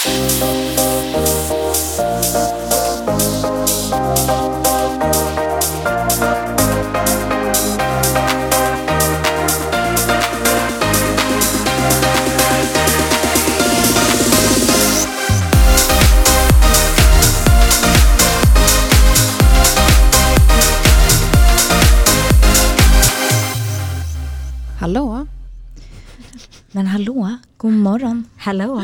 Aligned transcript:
Hallå? 0.00 0.16
Men 26.72 26.86
hallå, 26.86 27.36
god 27.56 27.72
morgon. 27.72 28.24
Hallå. 28.36 28.82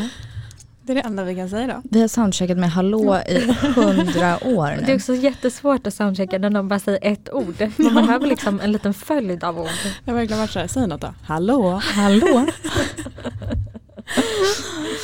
Det 0.86 0.92
är 0.92 0.94
det 0.94 1.00
enda 1.00 1.24
vi 1.24 1.34
kan 1.34 1.48
säga 1.48 1.66
då. 1.66 1.82
Vi 1.90 2.00
har 2.00 2.08
soundcheckat 2.08 2.58
med 2.58 2.70
hallå 2.70 3.18
i 3.28 3.52
hundra 3.74 4.38
år 4.46 4.66
Det 4.76 4.82
är 4.82 4.86
nu. 4.86 4.94
också 4.94 5.14
jättesvårt 5.14 5.86
att 5.86 5.94
soundchecka 5.94 6.38
när 6.38 6.50
någon 6.50 6.68
bara 6.68 6.78
säger 6.78 6.98
ett 7.02 7.32
ord. 7.32 7.70
Man 7.76 8.06
behöver 8.06 8.26
liksom 8.26 8.60
en 8.60 8.72
liten 8.72 8.94
följd 8.94 9.44
av 9.44 9.60
ord. 9.60 9.68
Det 10.04 10.10
har 10.10 10.18
verkligen 10.18 10.40
varit 10.40 10.50
så 10.50 10.58
här, 10.58 10.66
säg 10.66 10.86
något 10.86 11.00
då. 11.00 11.14
Hallå? 11.24 11.80
Hallå? 11.84 12.46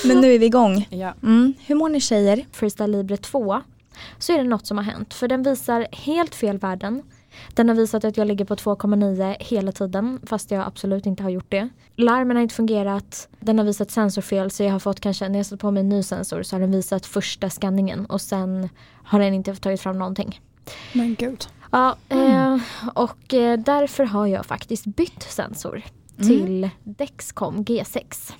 Men 0.05 0.21
nu 0.21 0.35
är 0.35 0.39
vi 0.39 0.47
igång. 0.47 0.87
Ja. 0.91 1.15
Mm. 1.23 1.55
Hur 1.67 1.75
mår 1.75 1.89
ni 1.89 2.01
tjejer? 2.01 2.47
Freestyle 2.53 2.91
Libre 2.91 3.17
2 3.17 3.61
så 4.19 4.33
är 4.33 4.39
det 4.39 4.45
något 4.45 4.67
som 4.67 4.77
har 4.79 4.85
hänt. 4.85 5.15
För 5.15 5.29
den 5.29 5.43
visar 5.43 5.87
helt 5.93 6.35
fel 6.35 6.59
värden. 6.59 7.03
Den 7.55 7.69
har 7.69 7.77
visat 7.77 8.05
att 8.05 8.17
jag 8.17 8.27
ligger 8.27 8.45
på 8.45 8.55
2,9 8.55 9.37
hela 9.41 9.73
tiden 9.73 10.21
fast 10.27 10.51
jag 10.51 10.67
absolut 10.67 11.07
inte 11.07 11.23
har 11.23 11.31
gjort 11.31 11.51
det. 11.51 11.69
Larmen 11.97 12.37
har 12.37 12.43
inte 12.43 12.55
fungerat. 12.55 13.29
Den 13.41 13.59
har 13.59 13.65
visat 13.65 13.91
sensorfel 13.91 14.51
så 14.51 14.63
jag 14.63 14.73
har 14.73 14.79
fått 14.79 15.01
kanske, 15.01 15.29
när 15.29 15.39
jag 15.39 15.47
satt 15.47 15.61
på 15.61 15.71
mig 15.71 15.81
en 15.81 15.89
ny 15.89 16.03
sensor 16.03 16.43
så 16.43 16.57
har 16.57 16.61
den 16.61 16.73
visat 16.73 17.07
första 17.07 17.51
skanningen 17.51 18.07
och 18.07 18.21
sen 18.21 18.69
har 19.05 19.21
den 19.21 19.35
inte 19.35 19.55
tagit 19.55 19.81
fram 19.81 19.99
någonting. 19.99 20.41
Men 20.93 21.15
gud. 21.15 21.47
Ja, 21.71 21.97
eh, 22.09 22.59
och 22.95 23.35
eh, 23.35 23.59
därför 23.59 24.05
har 24.05 24.27
jag 24.27 24.47
faktiskt 24.47 24.87
bytt 24.87 25.23
sensor 25.23 25.83
till 26.17 26.71
Dexcom 26.85 27.65
G6. 27.65 28.33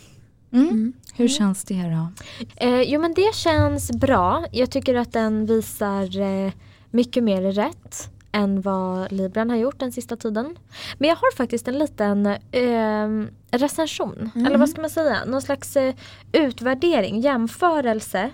Mm. 0.53 0.93
Hur 1.15 1.29
känns 1.29 1.65
det 1.65 1.83
då? 1.83 2.09
Eh, 2.57 2.83
jo 2.83 3.01
men 3.01 3.15
det 3.15 3.35
känns 3.35 3.93
bra. 3.93 4.45
Jag 4.53 4.71
tycker 4.71 4.95
att 4.95 5.13
den 5.13 5.47
visar 5.47 6.21
eh, 6.21 6.53
mycket 6.91 7.25
mer 7.25 7.43
rätt 7.43 8.11
än 8.33 8.61
vad 8.61 9.13
Libran 9.13 9.51
har 9.51 9.57
gjort 9.57 9.79
den 9.79 9.93
sista 9.93 10.17
tiden. 10.17 10.57
Men 10.99 11.09
jag 11.09 11.17
har 11.17 11.37
faktiskt 11.37 11.69
en 11.69 11.79
liten 11.79 12.27
eh, 12.27 13.09
recension, 13.51 14.31
eller 14.35 14.59
vad 14.59 14.69
ska 14.69 14.81
man 14.81 14.91
säga, 14.91 15.25
någon 15.25 15.43
slags 15.43 15.77
eh, 15.77 15.95
utvärdering, 16.33 17.21
jämförelse 17.21 18.31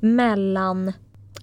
mellan, 0.00 0.92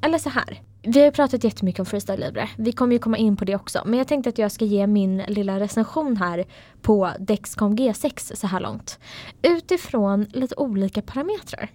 eller 0.02 0.18
så 0.18 0.30
här. 0.30 0.62
Vi 0.82 1.00
har 1.00 1.06
ju 1.06 1.12
pratat 1.12 1.44
jättemycket 1.44 1.80
om 1.80 1.86
Freestyle 1.86 2.20
Libre. 2.20 2.50
Vi 2.58 2.72
kommer 2.72 2.94
ju 2.94 3.00
komma 3.00 3.18
in 3.18 3.38
på 3.38 3.46
det 3.46 3.56
också. 3.56 3.82
Men 3.86 3.98
jag 3.98 4.08
tänkte 4.08 4.30
att 4.30 4.38
jag 4.38 4.52
ska 4.52 4.66
ge 4.66 4.88
min 4.88 5.18
lilla 5.18 5.60
recension 5.60 6.18
här 6.18 6.46
på 6.82 7.12
Dexcom 7.20 7.76
G6 7.76 8.36
så 8.36 8.48
här 8.48 8.60
långt. 8.60 9.00
Utifrån 9.42 10.26
lite 10.34 10.56
olika 10.56 11.02
parametrar. 11.02 11.72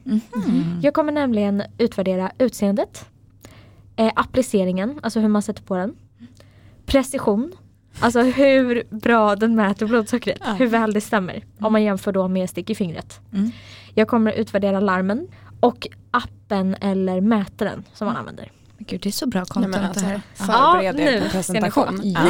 Jag 0.83 0.95
kommer 0.95 1.13
nämligen 1.13 1.63
utvärdera 1.79 2.33
utseendet, 2.39 3.05
eh, 3.97 4.13
appliceringen, 4.17 5.01
alltså 5.03 5.21
hur 5.21 5.29
man 5.29 5.43
sätter 5.43 5.63
på 5.63 5.77
den, 5.77 5.97
precision, 6.87 7.53
alltså 8.01 8.21
hur 8.23 8.83
bra 8.91 9.37
den 9.37 9.55
mäter 9.55 9.87
blodsockret, 9.87 10.39
Ja. 10.45 10.53
hur 10.53 10.67
väl 10.67 10.93
det 10.93 11.01
stämmer. 11.01 11.45
Om 11.61 11.73
man 11.73 11.83
jämför 11.83 12.13
då 12.13 12.29
med 12.29 12.51
stick 12.51 12.71
i 12.71 12.75
fingret. 12.75 13.21
Mm. 13.33 13.51
Jag 13.95 14.09
kommer 14.09 14.33
utvärdera 14.33 14.81
larmen 14.81 15.29
och 15.61 15.89
appen 16.11 16.77
eller 16.81 17.21
mätaren 17.21 17.85
som 17.95 18.07
man 18.07 18.17
använder. 18.17 18.51
Gud, 18.79 19.01
det 19.01 19.09
är 19.09 19.13
så 19.13 19.27
bra 19.27 19.41
Nej, 19.41 19.47
content 19.47 19.75
det 19.75 19.89
alltså, 19.89 20.05
här. 20.05 20.21
förbered 20.35 21.01
Ja, 21.01 21.11
er 21.13 21.21
på 21.21 21.29
presentation. 21.29 22.01
Ja, 22.05 22.21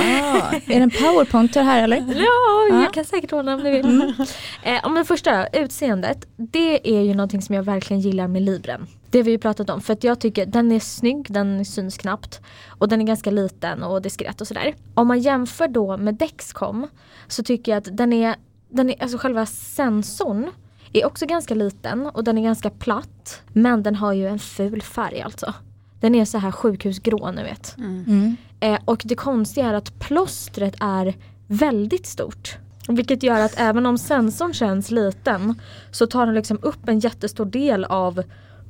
är 0.52 0.60
det 0.66 0.74
en 0.74 0.90
powerpoint 0.90 1.54
det 1.54 1.62
här 1.62 1.82
eller? 1.82 1.96
Ja, 1.96 2.24
Ja. 2.70 2.82
jag 2.82 2.94
kan 2.94 3.04
säkert 3.04 3.32
ordna 3.32 3.54
om 3.54 3.60
ni 3.62 3.70
vill. 3.70 4.14
Eh, 4.62 4.84
om 4.86 4.94
det 4.94 5.04
första, 5.04 5.46
utseendet. 5.46 6.26
Det 6.36 6.96
är 6.98 7.00
ju 7.02 7.14
någonting 7.14 7.42
som 7.42 7.54
jag 7.54 7.62
verkligen 7.62 8.00
gillar 8.00 8.28
med 8.28 8.42
Libren. 8.42 8.86
Det 9.14 9.18
har 9.18 9.24
vi 9.24 9.30
ju 9.30 9.38
pratat 9.38 9.70
om 9.70 9.80
för 9.80 9.92
att 9.92 10.04
jag 10.04 10.20
tycker 10.20 10.46
den 10.46 10.72
är 10.72 10.80
snygg, 10.80 11.26
den 11.30 11.64
syns 11.64 11.98
knappt. 11.98 12.40
Och 12.68 12.88
den 12.88 13.00
är 13.00 13.04
ganska 13.04 13.30
liten 13.30 13.82
och 13.82 14.02
diskret 14.02 14.40
och 14.40 14.46
sådär. 14.46 14.74
Om 14.94 15.08
man 15.08 15.20
jämför 15.20 15.68
då 15.68 15.96
med 15.96 16.14
Dexcom 16.14 16.86
så 17.28 17.42
tycker 17.42 17.72
jag 17.72 17.78
att 17.78 17.96
den 17.96 18.12
är, 18.12 18.36
den 18.68 18.90
är 18.90 19.02
alltså 19.02 19.18
själva 19.18 19.46
sensorn 19.46 20.50
är 20.92 21.06
också 21.06 21.26
ganska 21.26 21.54
liten 21.54 22.06
och 22.06 22.24
den 22.24 22.38
är 22.38 22.42
ganska 22.42 22.70
platt. 22.70 23.42
Men 23.52 23.82
den 23.82 23.94
har 23.94 24.12
ju 24.12 24.26
en 24.26 24.38
ful 24.38 24.82
färg 24.82 25.20
alltså. 25.20 25.54
Den 26.00 26.14
är 26.14 26.24
så 26.24 26.38
här 26.38 26.50
sjukhusgrå 26.50 27.30
ni 27.30 27.42
vet. 27.42 27.76
Mm. 27.78 28.36
Eh, 28.60 28.78
och 28.84 29.02
det 29.04 29.14
konstiga 29.14 29.66
är 29.66 29.74
att 29.74 29.98
plåstret 29.98 30.74
är 30.80 31.14
väldigt 31.46 32.06
stort. 32.06 32.56
Vilket 32.88 33.22
gör 33.22 33.40
att 33.40 33.54
även 33.56 33.86
om 33.86 33.98
sensorn 33.98 34.54
känns 34.54 34.90
liten 34.90 35.60
så 35.90 36.06
tar 36.06 36.26
den 36.26 36.34
liksom 36.34 36.58
upp 36.62 36.88
en 36.88 36.98
jättestor 36.98 37.44
del 37.44 37.84
av 37.84 38.22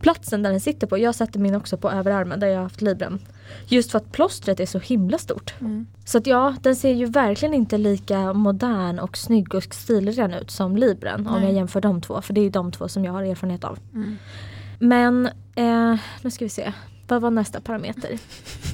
platsen 0.05 0.43
där 0.43 0.51
den 0.51 0.61
sitter 0.61 0.87
på. 0.87 0.99
Jag 0.99 1.15
sätter 1.15 1.41
min 1.41 1.55
också 1.55 1.77
på 1.77 1.91
överarmen 1.91 2.41
där 2.41 2.47
jag 2.47 2.57
har 2.57 2.63
haft 2.63 2.83
libren. 2.83 3.19
Just 3.69 3.91
för 3.91 3.99
att 3.99 4.13
plåstret 4.13 4.61
är 4.61 4.67
så 4.67 4.79
himla 4.79 5.19
stort. 5.19 5.55
Mm. 5.61 5.87
Så 6.05 6.19
att 6.19 6.27
ja, 6.27 6.55
den 6.63 6.77
ser 6.77 6.93
ju 6.93 7.07
verkligen 7.07 7.55
inte 7.55 7.79
lika 7.79 8.33
modern 8.33 8.99
och 8.99 9.17
snygg 9.17 9.55
och 9.55 9.75
stilren 9.75 10.35
ut 10.35 10.51
som 10.51 10.77
libren 10.77 11.27
om 11.27 11.35
Nej. 11.35 11.45
jag 11.45 11.53
jämför 11.53 11.81
de 11.81 12.01
två. 12.01 12.23
För 12.23 12.35
det 12.35 12.41
är 12.41 12.43
ju 12.43 12.51
de 12.51 12.73
två 12.73 12.89
som 12.89 13.05
jag 13.05 13.13
har 13.13 13.23
erfarenhet 13.23 13.65
av. 13.65 13.79
Mm. 13.95 14.17
Men 14.79 15.27
eh, 15.55 15.97
nu 16.23 16.31
ska 16.31 16.45
vi 16.45 16.49
se. 16.49 16.73
Vad 17.09 17.23
var 17.23 17.31
nästa 17.31 17.61
parameter? 17.61 18.19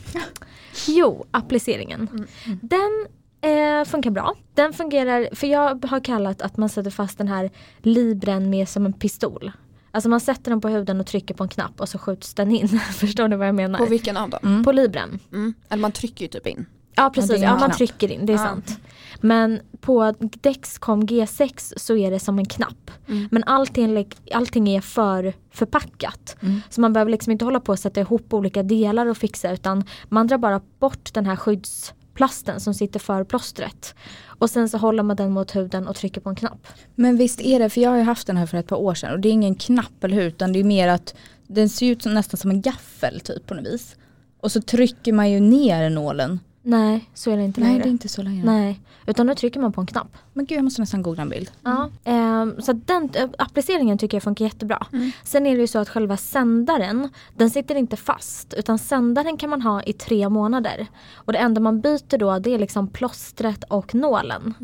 jo, 0.88 1.26
appliceringen. 1.30 2.08
Mm. 2.12 2.60
Den 2.62 3.06
eh, 3.50 3.84
funkar 3.84 4.10
bra. 4.10 4.34
Den 4.54 4.72
fungerar, 4.72 5.28
för 5.34 5.46
jag 5.46 5.84
har 5.84 6.00
kallat 6.00 6.42
att 6.42 6.56
man 6.56 6.68
sätter 6.68 6.90
fast 6.90 7.18
den 7.18 7.28
här 7.28 7.50
libren 7.78 8.50
med 8.50 8.68
som 8.68 8.86
en 8.86 8.92
pistol. 8.92 9.52
Alltså 9.92 10.08
man 10.08 10.20
sätter 10.20 10.50
den 10.50 10.60
på 10.60 10.68
huden 10.68 11.00
och 11.00 11.06
trycker 11.06 11.34
på 11.34 11.42
en 11.42 11.48
knapp 11.48 11.80
och 11.80 11.88
så 11.88 11.98
skjuts 11.98 12.34
den 12.34 12.50
in. 12.50 12.68
Förstår 12.94 13.28
ni 13.28 13.36
vad 13.36 13.48
jag 13.48 13.54
menar? 13.54 13.78
På 13.78 13.86
vilken 13.86 14.16
av 14.16 14.30
dem? 14.30 14.40
Mm. 14.42 14.64
På 14.64 14.72
libren. 14.72 15.18
Mm. 15.32 15.54
Eller 15.68 15.80
man 15.80 15.92
trycker 15.92 16.22
ju 16.24 16.28
typ 16.28 16.46
in. 16.46 16.66
Ja 16.94 17.10
precis, 17.14 17.42
ja, 17.42 17.50
man 17.50 17.58
knapp. 17.58 17.76
trycker 17.76 18.10
in, 18.12 18.26
det 18.26 18.32
är 18.32 18.36
Ja. 18.36 18.44
sant. 18.44 18.78
Men 19.20 19.60
på 19.80 20.14
Dexcom 20.40 21.02
G6 21.06 21.72
så 21.76 21.96
är 21.96 22.10
det 22.10 22.20
som 22.20 22.38
en 22.38 22.46
knapp. 22.46 22.90
Mm. 23.08 23.28
Men 23.30 23.44
allting, 23.44 24.08
allting 24.34 24.68
är 24.68 24.80
för 24.80 25.32
förpackat. 25.50 26.36
Mm. 26.42 26.60
Så 26.70 26.80
man 26.80 26.92
behöver 26.92 27.10
liksom 27.10 27.32
inte 27.32 27.44
hålla 27.44 27.60
på 27.60 27.72
och 27.72 27.78
sätta 27.78 28.00
ihop 28.00 28.34
olika 28.34 28.62
delar 28.62 29.06
och 29.06 29.16
fixa 29.16 29.52
utan 29.52 29.84
man 30.08 30.26
drar 30.26 30.38
bara 30.38 30.60
bort 30.78 31.14
den 31.14 31.26
här 31.26 31.36
skyddsplasten 31.36 32.60
som 32.60 32.74
sitter 32.74 33.00
för 33.00 33.24
plåstret. 33.24 33.94
Och 34.40 34.50
sen 34.50 34.68
så 34.68 34.78
håller 34.78 35.02
man 35.02 35.16
den 35.16 35.32
mot 35.32 35.56
huden 35.56 35.88
och 35.88 35.96
trycker 35.96 36.20
på 36.20 36.30
en 36.30 36.36
knapp. 36.36 36.66
Men 36.94 37.16
visst 37.16 37.40
är 37.40 37.58
det, 37.58 37.70
för 37.70 37.80
jag 37.80 37.90
har 37.90 37.96
ju 37.96 38.02
haft 38.02 38.26
den 38.26 38.36
här 38.36 38.46
för 38.46 38.58
ett 38.58 38.66
par 38.66 38.76
år 38.76 38.94
sedan 38.94 39.12
och 39.12 39.20
det 39.20 39.28
är 39.28 39.32
ingen 39.32 39.54
knapp 39.54 40.04
eller 40.04 40.16
hur 40.16 40.22
utan 40.22 40.52
det 40.52 40.60
är 40.60 40.64
mer 40.64 40.88
att 40.88 41.14
den 41.46 41.68
ser 41.68 41.86
ut 41.86 42.02
som, 42.02 42.14
nästan 42.14 42.38
som 42.38 42.50
en 42.50 42.60
gaffel 42.60 43.20
typ 43.20 43.46
på 43.46 43.54
något 43.54 43.66
vis. 43.66 43.96
Och 44.40 44.52
så 44.52 44.62
trycker 44.62 45.12
man 45.12 45.30
ju 45.30 45.40
ner 45.40 45.90
nålen. 45.90 46.40
Nej, 46.62 47.10
så 47.14 47.30
är 47.30 47.36
det 47.36 47.44
inte 47.44 47.60
Nej 47.60 47.68
längre. 47.70 47.82
det 47.82 47.88
är 47.88 47.90
inte 47.90 48.08
så 48.08 48.22
längre. 48.22 48.44
Nej, 48.44 48.80
utan 49.06 49.26
nu 49.26 49.34
trycker 49.34 49.60
man 49.60 49.72
på 49.72 49.80
en 49.80 49.86
knapp. 49.86 50.16
Men 50.32 50.46
gud 50.46 50.58
jag 50.58 50.64
måste 50.64 50.80
nästan 50.82 51.02
googla 51.02 51.22
en 51.22 51.28
bild. 51.28 51.50
Ja, 51.62 51.90
ehm, 52.04 52.54
så 52.62 52.70
att 52.70 52.86
den 52.86 53.10
eh, 53.14 53.28
appliceringen 53.38 53.98
tycker 53.98 54.16
jag 54.16 54.22
funkar 54.22 54.44
jättebra. 54.44 54.86
Mm. 54.92 55.10
Sen 55.24 55.46
är 55.46 55.54
det 55.54 55.60
ju 55.60 55.66
så 55.66 55.78
att 55.78 55.88
själva 55.88 56.16
sändaren, 56.16 57.08
den 57.36 57.50
sitter 57.50 57.74
inte 57.74 57.96
fast 57.96 58.54
utan 58.54 58.78
sändaren 58.78 59.36
kan 59.36 59.50
man 59.50 59.62
ha 59.62 59.82
i 59.82 59.92
tre 59.92 60.28
månader. 60.28 60.86
Och 61.14 61.32
det 61.32 61.38
enda 61.38 61.60
man 61.60 61.80
byter 61.80 62.18
då 62.18 62.38
det 62.38 62.54
är 62.54 62.58
liksom 62.58 62.88
plåstret 62.88 63.64
och 63.64 63.94
nålen. 63.94 64.54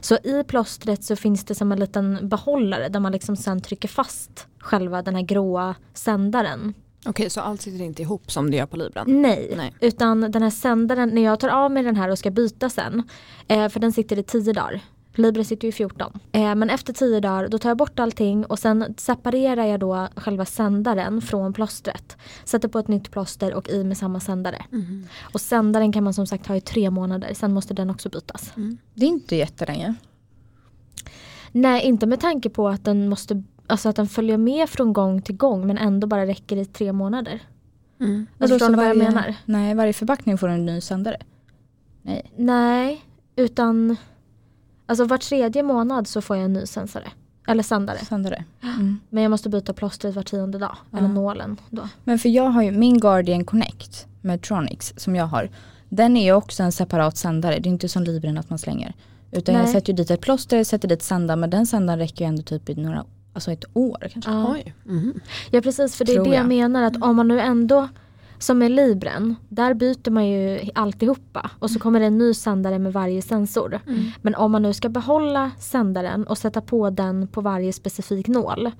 Så 0.00 0.14
i 0.14 0.44
plåstret 0.46 1.04
så 1.04 1.16
finns 1.16 1.44
det 1.44 1.54
som 1.54 1.72
en 1.72 1.80
liten 1.80 2.28
behållare 2.28 2.88
där 2.88 3.00
man 3.00 3.12
liksom 3.12 3.36
sen 3.36 3.60
trycker 3.60 3.88
fast 3.88 4.46
själva 4.58 5.02
den 5.02 5.14
här 5.14 5.22
gråa 5.22 5.74
sändaren. 5.94 6.74
Okej 7.04 7.30
så 7.30 7.40
allt 7.40 7.60
sitter 7.60 7.84
inte 7.84 8.02
ihop 8.02 8.30
som 8.30 8.50
det 8.50 8.56
gör 8.56 8.66
på 8.66 8.76
Libran? 8.76 9.22
Nej, 9.22 9.52
Nej. 9.56 9.74
utan 9.80 10.20
den 10.20 10.42
här 10.42 10.50
sändaren, 10.50 11.08
när 11.08 11.22
jag 11.22 11.40
tar 11.40 11.48
av 11.48 11.70
mig 11.70 11.82
den 11.82 11.96
här 11.96 12.08
och 12.08 12.18
ska 12.18 12.30
byta 12.30 12.70
sen, 12.70 13.02
eh, 13.48 13.68
för 13.68 13.80
den 13.80 13.92
sitter 13.92 14.18
i 14.18 14.22
10 14.22 14.52
dagar. 14.52 14.80
Libre 15.14 15.44
sitter 15.44 15.64
ju 15.64 15.68
i 15.68 15.72
14. 15.72 16.20
Eh, 16.32 16.54
men 16.54 16.70
efter 16.70 16.92
10 16.92 17.20
dagar 17.20 17.48
då 17.48 17.58
tar 17.58 17.70
jag 17.70 17.76
bort 17.76 17.98
allting 17.98 18.44
och 18.44 18.58
sen 18.58 18.94
separerar 18.98 19.66
jag 19.66 19.80
då 19.80 20.08
själva 20.16 20.44
sändaren 20.44 21.22
från 21.22 21.52
plåstret. 21.52 22.16
Sätter 22.44 22.68
på 22.68 22.78
ett 22.78 22.88
nytt 22.88 23.10
plåster 23.10 23.54
och 23.54 23.68
i 23.68 23.84
med 23.84 23.98
samma 23.98 24.20
sändare. 24.20 24.64
Mhm. 24.70 25.06
Och 25.32 25.40
sändaren 25.40 25.92
kan 25.92 26.04
man 26.04 26.14
som 26.14 26.26
sagt 26.26 26.46
ha 26.46 26.56
i 26.56 26.60
tre 26.60 26.90
månader, 26.90 27.34
sen 27.34 27.52
måste 27.52 27.74
den 27.74 27.90
också 27.90 28.08
bytas. 28.08 28.52
Det 28.94 29.04
är 29.04 29.08
inte 29.08 29.36
jättelänge. 29.36 29.94
Nej, 31.52 31.82
inte 31.84 32.06
med 32.06 32.20
tanke 32.20 32.50
på 32.50 32.68
att 32.68 32.84
den 32.84 33.08
måste 33.08 33.42
Alltså 33.72 33.88
att 33.88 33.96
den 33.96 34.08
följer 34.08 34.36
med 34.36 34.68
från 34.68 34.92
gång 34.92 35.22
till 35.22 35.36
gång 35.36 35.66
men 35.66 35.78
ändå 35.78 36.06
bara 36.06 36.26
räcker 36.26 36.56
i 36.56 36.64
tre 36.64 36.92
månader. 36.92 37.40
Mm. 38.00 38.26
Alltså, 38.38 38.54
förstår 38.54 38.70
ni 38.70 38.76
vad 38.76 38.86
jag 38.88 38.96
menar? 38.96 39.34
Nej, 39.44 39.74
varje 39.74 39.92
förpackning 39.92 40.38
får 40.38 40.48
en 40.48 40.66
ny 40.66 40.80
sändare. 40.80 41.16
Nej. 42.02 42.32
Nej, 42.36 43.04
utan 43.36 43.96
alltså 44.86 45.04
var 45.04 45.18
tredje 45.18 45.62
månad 45.62 46.08
så 46.08 46.20
får 46.20 46.36
jag 46.36 46.44
en 46.44 46.52
ny 46.52 46.66
sensare. 46.66 47.04
Eller 47.46 47.62
sändare. 47.62 47.98
Sändare. 47.98 48.44
Mm. 48.62 49.00
Men 49.10 49.22
jag 49.22 49.30
måste 49.30 49.48
byta 49.48 49.72
plåstret 49.72 50.14
var 50.14 50.22
tionde 50.22 50.58
dag. 50.58 50.76
Eller 50.92 51.02
Ja. 51.02 51.08
nålen 51.08 51.56
då. 51.70 51.88
Men 52.04 52.18
för 52.18 52.28
jag 52.28 52.50
har 52.50 52.62
ju 52.62 52.70
min 52.70 53.00
Guardian 53.00 53.44
Connect 53.44 54.06
med 54.20 54.42
Tronics 54.42 54.94
som 54.96 55.16
jag 55.16 55.26
har. 55.26 55.50
Den 55.88 56.16
är 56.16 56.24
ju 56.24 56.32
också 56.32 56.62
en 56.62 56.72
separat 56.72 57.16
sändare. 57.16 57.58
Det 57.58 57.68
är 57.68 57.70
inte 57.72 57.88
som 57.88 58.02
Libren 58.02 58.38
att 58.38 58.50
man 58.50 58.58
slänger. 58.58 58.94
Utan 59.30 59.54
jag 59.54 59.64
Nej. 59.64 59.72
sätter 59.72 59.92
ju 59.92 59.96
dit 59.96 60.10
ett 60.10 60.20
plåster, 60.20 60.64
sätter 60.64 60.88
dit 60.88 61.02
sändaren 61.02 61.40
men 61.40 61.50
den 61.50 61.66
sändaren 61.66 61.98
räcker 61.98 62.24
ju 62.24 62.28
ändå 62.28 62.42
typ 62.42 62.68
i 62.68 62.74
några, 62.74 63.04
alltså 63.32 63.52
ett 63.52 63.64
år 63.72 64.08
kanske. 64.12 64.30
Ja. 64.30 64.52
Oj. 64.52 64.74
Mhm. 64.84 65.20
Ja 65.50 65.60
precis 65.60 65.96
för 65.96 66.04
det 66.04 66.12
är 66.12 66.14
Tror 66.14 66.24
det 66.24 66.30
jag 66.30 66.40
jag. 66.40 66.48
menar 66.48 66.82
att 66.82 67.02
om 67.02 67.16
man 67.16 67.28
nu 67.28 67.40
ändå 67.40 67.88
som 68.38 68.58
med 68.58 68.70
Libren, 68.70 69.34
där 69.48 69.74
byter 69.74 70.10
man 70.10 70.26
ju 70.28 70.60
alltihopa 70.74 71.50
och 71.58 71.70
så 71.70 71.78
kommer 71.78 72.00
det 72.00 72.06
en 72.06 72.18
ny 72.18 72.34
sändare 72.34 72.78
med 72.78 72.92
varje 72.92 73.22
sensor. 73.22 73.80
Men 74.22 74.34
om 74.34 74.52
man 74.52 74.62
nu 74.62 74.72
ska 74.72 74.88
behålla 74.88 75.50
sändaren 75.58 76.26
och 76.26 76.38
sätta 76.38 76.60
på 76.60 76.90
den 76.90 77.28
på 77.28 77.40
varje 77.40 77.72
specifik 77.72 78.28
nål 78.28 78.70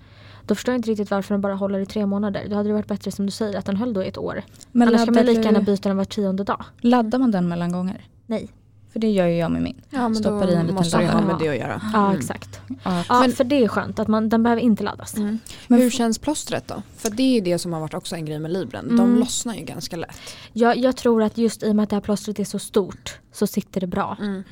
då 0.46 0.54
förstår 0.54 0.72
jag 0.72 0.78
inte 0.78 0.90
riktigt 0.90 1.10
varför 1.10 1.34
den 1.34 1.40
bara 1.40 1.54
håller 1.54 1.78
i 1.78 1.86
tre 1.86 2.06
månader. 2.06 2.46
Då 2.48 2.56
hade 2.56 2.68
det 2.68 2.72
varit 2.72 2.86
bättre 2.88 3.10
som 3.10 3.26
du 3.26 3.32
säger 3.32 3.58
att 3.58 3.66
den 3.66 3.76
höll 3.76 3.94
då 3.94 4.02
i 4.04 4.08
ett 4.08 4.18
år. 4.18 4.42
Men 4.72 4.88
Annars 4.88 5.04
kan 5.04 5.14
man 5.14 5.26
lika 5.26 5.42
gärna 5.42 5.60
byta 5.60 5.88
den 5.88 5.98
var 5.98 6.04
tionde 6.04 6.44
dag. 6.44 6.64
Laddar 6.80 7.18
man 7.18 7.30
den 7.30 7.48
mellan 7.48 7.72
gånger? 7.72 8.06
Nej. 8.26 8.50
För 8.92 8.98
det 9.00 9.10
gör 9.10 9.26
ju 9.26 9.36
jag 9.36 9.50
med 9.50 9.62
min. 9.62 9.80
Ja 9.90 10.08
men 10.08 10.16
Stoppar 10.16 10.46
då 10.46 10.52
i 10.52 10.54
en 10.54 10.60
liten 10.60 10.74
måste 10.74 10.98
det 10.98 11.06
ha 11.06 11.20
med 11.20 11.36
det 11.38 11.48
att 11.48 11.56
göra. 11.56 11.80
Ja 11.92 12.06
Mm. 12.06 12.18
exakt. 12.18 12.60
Ja. 12.84 13.04
Ja 13.08 13.20
Men- 13.20 13.32
för 13.32 13.44
det 13.44 13.64
är 13.64 13.68
skönt 13.68 13.98
att 13.98 14.08
man, 14.08 14.28
den 14.28 14.42
behöver 14.42 14.62
inte 14.62 14.82
laddas. 14.84 15.16
Mm. 15.16 15.38
Men 15.68 15.80
Hur 15.80 15.90
känns 15.90 16.18
plåstret 16.18 16.68
då? 16.68 16.82
För 16.96 17.10
det 17.10 17.36
är 17.38 17.40
det 17.40 17.58
som 17.58 17.72
har 17.72 17.80
varit 17.80 17.94
också 17.94 18.14
en 18.16 18.24
grej 18.24 18.38
med 18.38 18.52
Libren. 18.52 18.88
De 18.88 19.00
Mm. 19.00 19.18
lossnar 19.18 19.54
ju 19.54 19.64
ganska 19.64 19.96
lätt. 19.96 20.16
Jag, 20.52 20.76
jag 20.76 20.96
tror 20.96 21.22
att 21.22 21.38
just 21.38 21.62
i 21.62 21.70
och 21.70 21.76
med 21.76 21.82
att 21.82 21.90
det 21.90 21.96
här 21.96 22.00
plåstret 22.00 22.38
är 22.38 22.44
så 22.44 22.58
stort 22.58 23.18
så 23.32 23.46
sitter 23.46 23.80
det 23.80 23.86
bra. 23.86 24.16
Mm. 24.20 24.42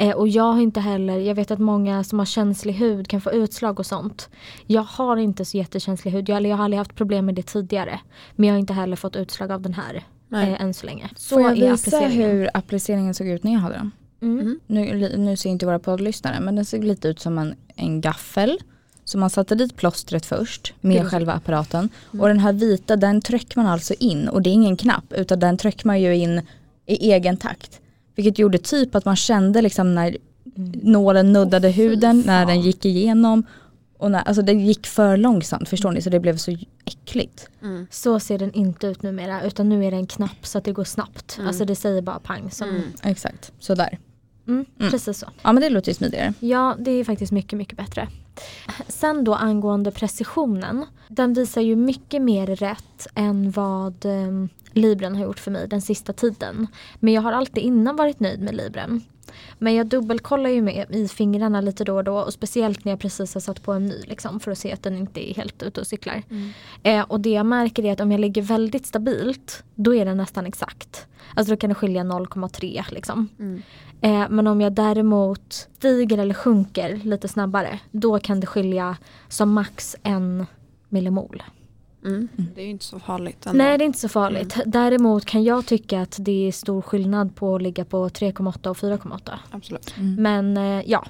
Eh, 0.00 0.10
och 0.16 0.28
jag 0.28 0.52
har 0.52 0.60
inte 0.60 0.80
heller, 0.80 1.18
jag 1.18 1.34
vet 1.34 1.50
att 1.50 1.58
många 1.58 2.04
som 2.04 2.18
har 2.18 2.26
känslig 2.26 2.72
hud 2.74 3.08
kan 3.08 3.20
få 3.20 3.30
utslag 3.32 3.78
och 3.80 3.86
sånt. 3.86 4.28
Jag 4.66 4.82
har 4.82 5.16
inte 5.16 5.44
så 5.44 5.56
jättekänslig 5.56 6.12
hud, 6.12 6.28
jag, 6.28 6.36
eller 6.36 6.50
jag 6.50 6.56
har 6.56 6.64
aldrig 6.64 6.78
haft 6.78 6.94
problem 6.94 7.26
med 7.26 7.34
det 7.34 7.42
tidigare. 7.42 8.00
Men 8.36 8.48
jag 8.48 8.54
har 8.54 8.58
inte 8.60 8.72
heller 8.72 8.96
fått 8.96 9.16
utslag 9.16 9.52
av 9.52 9.60
den 9.62 9.74
här 9.74 10.04
Nej. 10.28 10.52
eh, 10.52 10.62
än 10.62 10.74
så 10.74 10.86
länge. 10.86 11.10
Så 11.16 11.34
Får 11.34 11.42
jag 11.42 11.54
visa 11.54 11.72
appliceringen. 11.72 12.30
hur 12.30 12.50
appliceringen 12.54 13.14
såg 13.14 13.26
ut 13.26 13.44
när 13.44 13.52
jag 13.52 13.60
hade 13.60 13.74
den? 13.74 13.90
Mm. 14.22 14.40
Mm. 14.40 14.60
Nu, 14.66 15.16
nu 15.16 15.36
ser 15.36 15.50
inte 15.50 15.66
våra 15.66 15.78
poddlyssnare 15.78 16.40
men 16.40 16.56
den 16.56 16.64
såg 16.64 16.84
lite 16.84 17.08
ut 17.08 17.20
som 17.20 17.38
en, 17.38 17.54
en 17.76 18.00
gaffel. 18.00 18.58
Så 19.04 19.18
man 19.18 19.30
satte 19.30 19.54
dit 19.54 19.76
plåstret 19.76 20.26
först 20.26 20.74
med 20.80 21.02
Gud, 21.02 21.10
själva 21.10 21.32
apparaten. 21.32 21.88
Och 22.20 22.28
den 22.28 22.38
här 22.38 22.52
vita 22.52 22.96
den 22.96 23.20
trycker 23.20 23.58
man 23.58 23.66
alltså 23.66 23.94
in 23.98 24.28
och 24.28 24.42
det 24.42 24.50
är 24.50 24.54
ingen 24.54 24.76
knapp 24.76 25.12
utan 25.12 25.40
den 25.40 25.56
trycker 25.56 25.86
man 25.86 26.00
ju 26.00 26.16
in 26.16 26.38
i 26.86 27.12
egen 27.12 27.36
takt. 27.36 27.80
Vilket 28.14 28.38
gjorde 28.38 28.58
typ 28.58 28.94
att 28.94 29.04
man 29.04 29.16
kände 29.16 29.62
liksom 29.62 29.94
när 29.94 30.16
nålen 30.82 31.32
nuddade 31.32 31.68
huden, 31.68 32.22
när 32.26 32.46
den 32.46 32.60
gick 32.60 32.84
igenom. 32.84 33.42
Och 33.98 34.10
när, 34.10 34.22
alltså 34.28 34.42
det 34.42 34.52
gick 34.52 34.86
för 34.86 35.16
långsamt 35.16 35.68
förstår 35.68 35.90
ni 35.92 36.02
så 36.02 36.10
det 36.10 36.20
blev 36.20 36.36
så 36.36 36.56
äckligt. 36.84 37.48
Mm. 37.62 37.86
Så 37.90 38.20
ser 38.20 38.38
den 38.38 38.52
inte 38.52 38.86
ut 38.86 39.02
numera 39.02 39.42
utan 39.42 39.68
nu 39.68 39.84
är 39.84 39.90
det 39.90 39.96
en 39.96 40.06
knapp 40.06 40.46
så 40.46 40.58
att 40.58 40.64
det 40.64 40.72
går 40.72 40.84
snabbt. 40.84 41.34
Mm. 41.38 41.48
Alltså 41.48 41.64
det 41.64 41.74
säger 41.76 42.02
bara 42.02 42.18
pang. 42.18 42.50
Som, 42.50 42.68
Mm. 42.68 42.82
Exakt, 43.02 43.52
sådär. 43.58 43.98
mm, 44.48 44.66
Mm. 44.78 44.90
Precis 44.90 45.18
så. 45.18 45.26
Ja 45.42 45.52
men 45.52 45.62
det 45.62 45.70
låter 45.70 45.88
ju 45.88 45.94
smidigare. 45.94 46.34
Ja, 46.40 46.76
det 46.78 46.90
är 46.90 47.04
faktiskt 47.04 47.32
mycket, 47.32 47.56
mycket 47.56 47.76
bättre. 47.76 48.08
Sen 48.88 49.24
då 49.24 49.34
angående 49.34 49.90
precisionen. 49.90 50.84
Den 51.08 51.34
visar 51.34 51.60
ju 51.60 51.76
mycket 51.76 52.22
mer 52.22 52.46
rätt 52.46 53.06
än 53.14 53.50
vad 53.50 54.04
eh, 54.04 54.46
Libren 54.72 55.16
har 55.16 55.22
gjort 55.24 55.38
för 55.38 55.50
mig 55.50 55.68
den 55.68 55.82
sista 55.82 56.12
tiden. 56.12 56.66
Men 57.00 57.14
jag 57.14 57.22
har 57.22 57.32
alltid 57.32 57.62
innan 57.62 57.96
varit 57.96 58.20
nöjd 58.20 58.40
med 58.40 58.54
Libren. 58.54 59.00
Men 59.58 59.74
jag 59.74 59.86
dubbelkollar 59.86 60.50
ju 60.50 60.62
med 60.62 60.86
i 60.90 61.08
fingrarna 61.08 61.60
lite 61.60 61.84
då 61.84 61.96
och 61.96 62.04
då 62.04 62.18
och 62.18 62.32
speciellt 62.32 62.84
när 62.84 62.92
jag 62.92 63.00
precis 63.00 63.34
har 63.34 63.40
satt 63.40 63.62
på 63.62 63.72
en 63.72 63.86
ny 63.86 64.02
liksom, 64.06 64.40
för 64.40 64.50
att 64.50 64.58
se 64.58 64.72
att 64.72 64.82
den 64.82 64.96
inte 64.96 65.30
är 65.30 65.34
helt 65.34 65.62
ute 65.62 65.80
och 65.80 65.86
cyklar. 65.86 66.22
Mm. 66.30 66.50
Eh, 66.82 67.04
och 67.08 67.20
det 67.20 67.30
jag 67.30 67.46
märker 67.46 67.84
är 67.84 67.92
att 67.92 68.00
om 68.00 68.12
jag 68.12 68.20
ligger 68.20 68.42
väldigt 68.42 68.86
stabilt 68.86 69.64
då 69.74 69.94
är 69.94 70.04
den 70.04 70.16
nästan 70.16 70.46
exakt. 70.46 71.06
Alltså 71.34 71.54
då 71.54 71.56
kan 71.56 71.68
det 71.68 71.74
skilja 71.74 72.02
0,3 72.02 72.84
liksom. 72.90 73.28
Mm. 73.38 73.62
Eh, 74.00 74.26
men 74.30 74.46
om 74.46 74.60
jag 74.60 74.72
däremot 74.72 75.68
stiger 75.78 76.18
eller 76.18 76.34
sjunker 76.34 76.96
lite 76.96 77.28
snabbare 77.28 77.78
då 77.90 78.18
kan 78.18 78.40
det 78.40 78.46
skilja 78.46 78.96
som 79.28 79.52
max 79.52 79.96
en 80.02 80.46
millimol. 80.88 81.42
Mm. 82.04 82.28
Det 82.54 82.60
är 82.60 82.64
ju 82.64 82.70
inte 82.70 82.84
så 82.84 82.98
farligt 82.98 83.46
ändå. 83.46 83.58
Nej 83.58 83.78
det 83.78 83.84
är 83.84 83.86
inte 83.86 83.98
så 83.98 84.08
farligt. 84.08 84.56
Däremot 84.66 85.24
kan 85.24 85.44
jag 85.44 85.66
tycka 85.66 86.00
att 86.02 86.16
det 86.20 86.48
är 86.48 86.52
stor 86.52 86.82
skillnad 86.82 87.36
på 87.36 87.54
att 87.54 87.62
ligga 87.62 87.84
på 87.84 88.08
3,8 88.08 88.68
och 88.68 88.76
4,8. 88.76 89.32
Absolut. 89.50 89.94
Men 90.18 90.56
eh, 90.56 90.82
ja, 90.86 91.04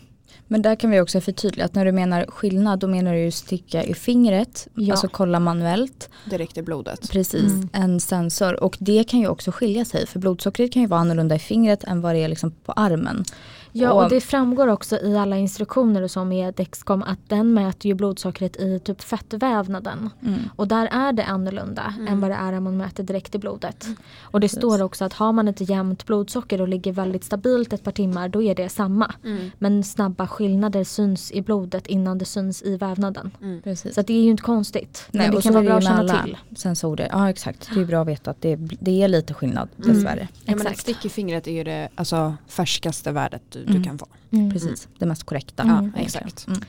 Men 0.46 0.62
där 0.62 0.74
kan 0.76 0.90
vi 0.90 1.00
också 1.00 1.20
förtydliga 1.20 1.64
att 1.64 1.74
när 1.74 1.84
du 1.84 1.92
menar 1.92 2.26
skillnad 2.28 2.78
då 2.78 2.86
menar 2.86 3.12
du 3.12 3.18
ju 3.20 3.30
sticka 3.30 3.84
i 3.84 3.94
fingret, 3.94 4.68
Ja. 4.74 4.92
alltså 4.92 5.08
kolla 5.08 5.40
manuellt. 5.40 6.10
Direkt 6.30 6.58
i 6.58 6.62
blodet. 6.62 7.10
Precis, 7.10 7.52
Mm. 7.52 7.68
en 7.72 8.00
sensor. 8.00 8.62
Och 8.62 8.76
det 8.80 9.04
kan 9.04 9.20
ju 9.20 9.28
också 9.28 9.50
skilja 9.52 9.84
sig 9.84 10.06
för 10.06 10.18
blodsockret 10.18 10.72
kan 10.72 10.82
ju 10.82 10.88
vara 10.88 11.00
annorlunda 11.00 11.34
i 11.34 11.38
fingret 11.38 11.84
än 11.84 12.00
vad 12.00 12.14
det 12.14 12.18
är 12.24 12.28
liksom 12.28 12.50
på 12.50 12.72
armen. 12.72 13.24
Ja 13.72 13.92
Och- 13.92 14.02
och 14.04 14.10
det 14.10 14.20
framgår 14.20 14.66
också 14.68 14.96
i 15.00 15.16
alla 15.16 15.36
instruktioner 15.36 16.02
och 16.02 16.10
så 16.10 16.24
med 16.24 16.54
Dexcom 16.54 17.02
att 17.02 17.18
den 17.28 17.54
mäter 17.54 17.88
ju 17.88 17.94
blodsockret 17.94 18.56
i 18.56 18.78
typ 18.78 19.02
fettvävnaden. 19.02 20.10
Mm. 20.26 20.38
Och 20.56 20.68
där 20.68 20.86
är 20.86 21.12
det 21.12 21.24
annorlunda 21.24 21.94
Mm. 21.96 22.08
än 22.08 22.20
vad 22.20 22.30
det 22.30 22.34
är 22.36 22.52
om 22.52 22.64
man 22.64 22.76
mäter 22.76 23.02
direkt 23.04 23.34
i 23.34 23.38
blodet. 23.38 23.86
Och 24.22 24.40
det 24.40 24.48
står 24.48 24.82
också 24.82 25.04
att 25.04 25.12
har 25.12 25.32
man 25.32 25.48
ett 25.48 25.68
jämnt 25.70 26.06
blodsocker 26.06 26.60
och 26.60 26.68
ligger 26.68 26.92
väldigt 26.92 27.24
stabilt 27.24 27.72
ett 27.72 27.84
par 27.84 27.92
timmar 27.92 28.28
då 28.28 28.42
är 28.42 28.54
det 28.54 28.68
samma. 28.68 29.14
Mm. 29.24 29.50
Men 29.58 29.84
snabba 29.84 30.26
skillnader 30.26 30.84
syns 30.84 31.32
i 31.32 31.42
blodet 31.42 31.86
innan 31.86 32.18
det 32.18 32.24
syns 32.24 32.62
i 32.62 32.76
vävnaden. 32.76 33.30
Mm. 33.42 33.62
Precis. 33.62 33.94
Så 33.94 34.00
att 34.00 34.06
det 34.06 34.12
är 34.12 34.22
ju 34.22 34.30
inte 34.30 34.42
konstigt. 34.42 35.08
Nej, 35.10 35.26
men 35.26 35.36
det 35.36 35.42
kan 35.42 35.52
vara 35.54 35.64
bra 35.64 35.74
att 35.76 35.84
känna 35.84 35.98
alla 35.98 36.22
till. 36.22 36.36
sensorer. 36.56 37.08
Ja 37.12 37.30
exakt, 37.30 37.68
det 37.68 37.74
är 37.76 37.78
ju 37.80 37.86
bra 37.86 38.00
att 38.02 38.08
veta 38.08 38.30
att 38.30 38.42
det, 38.42 38.56
det 38.80 39.02
är 39.02 39.08
lite 39.08 39.34
skillnad 39.34 39.68
dessvärre. 39.76 40.28
Ja, 40.44 40.56
men 40.56 40.66
ett 40.66 40.78
stick 40.78 41.04
i 41.04 41.08
fingret 41.08 41.46
är 41.46 41.52
ju 41.52 41.64
det 41.64 41.88
alltså, 41.94 42.34
färskaste 42.48 43.12
värdet 43.12 43.56
du, 43.58 43.70
Mm. 43.70 43.82
du 43.82 43.88
kan 43.88 43.98
få. 43.98 44.06
Mm. 44.30 44.50
Precis, 44.50 44.88
det 44.98 45.06
mest 45.06 45.24
korrekta. 45.24 45.62
Mm. 45.62 45.92
Ja, 45.96 46.00
exakt. 46.02 46.46
Mm. 46.46 46.60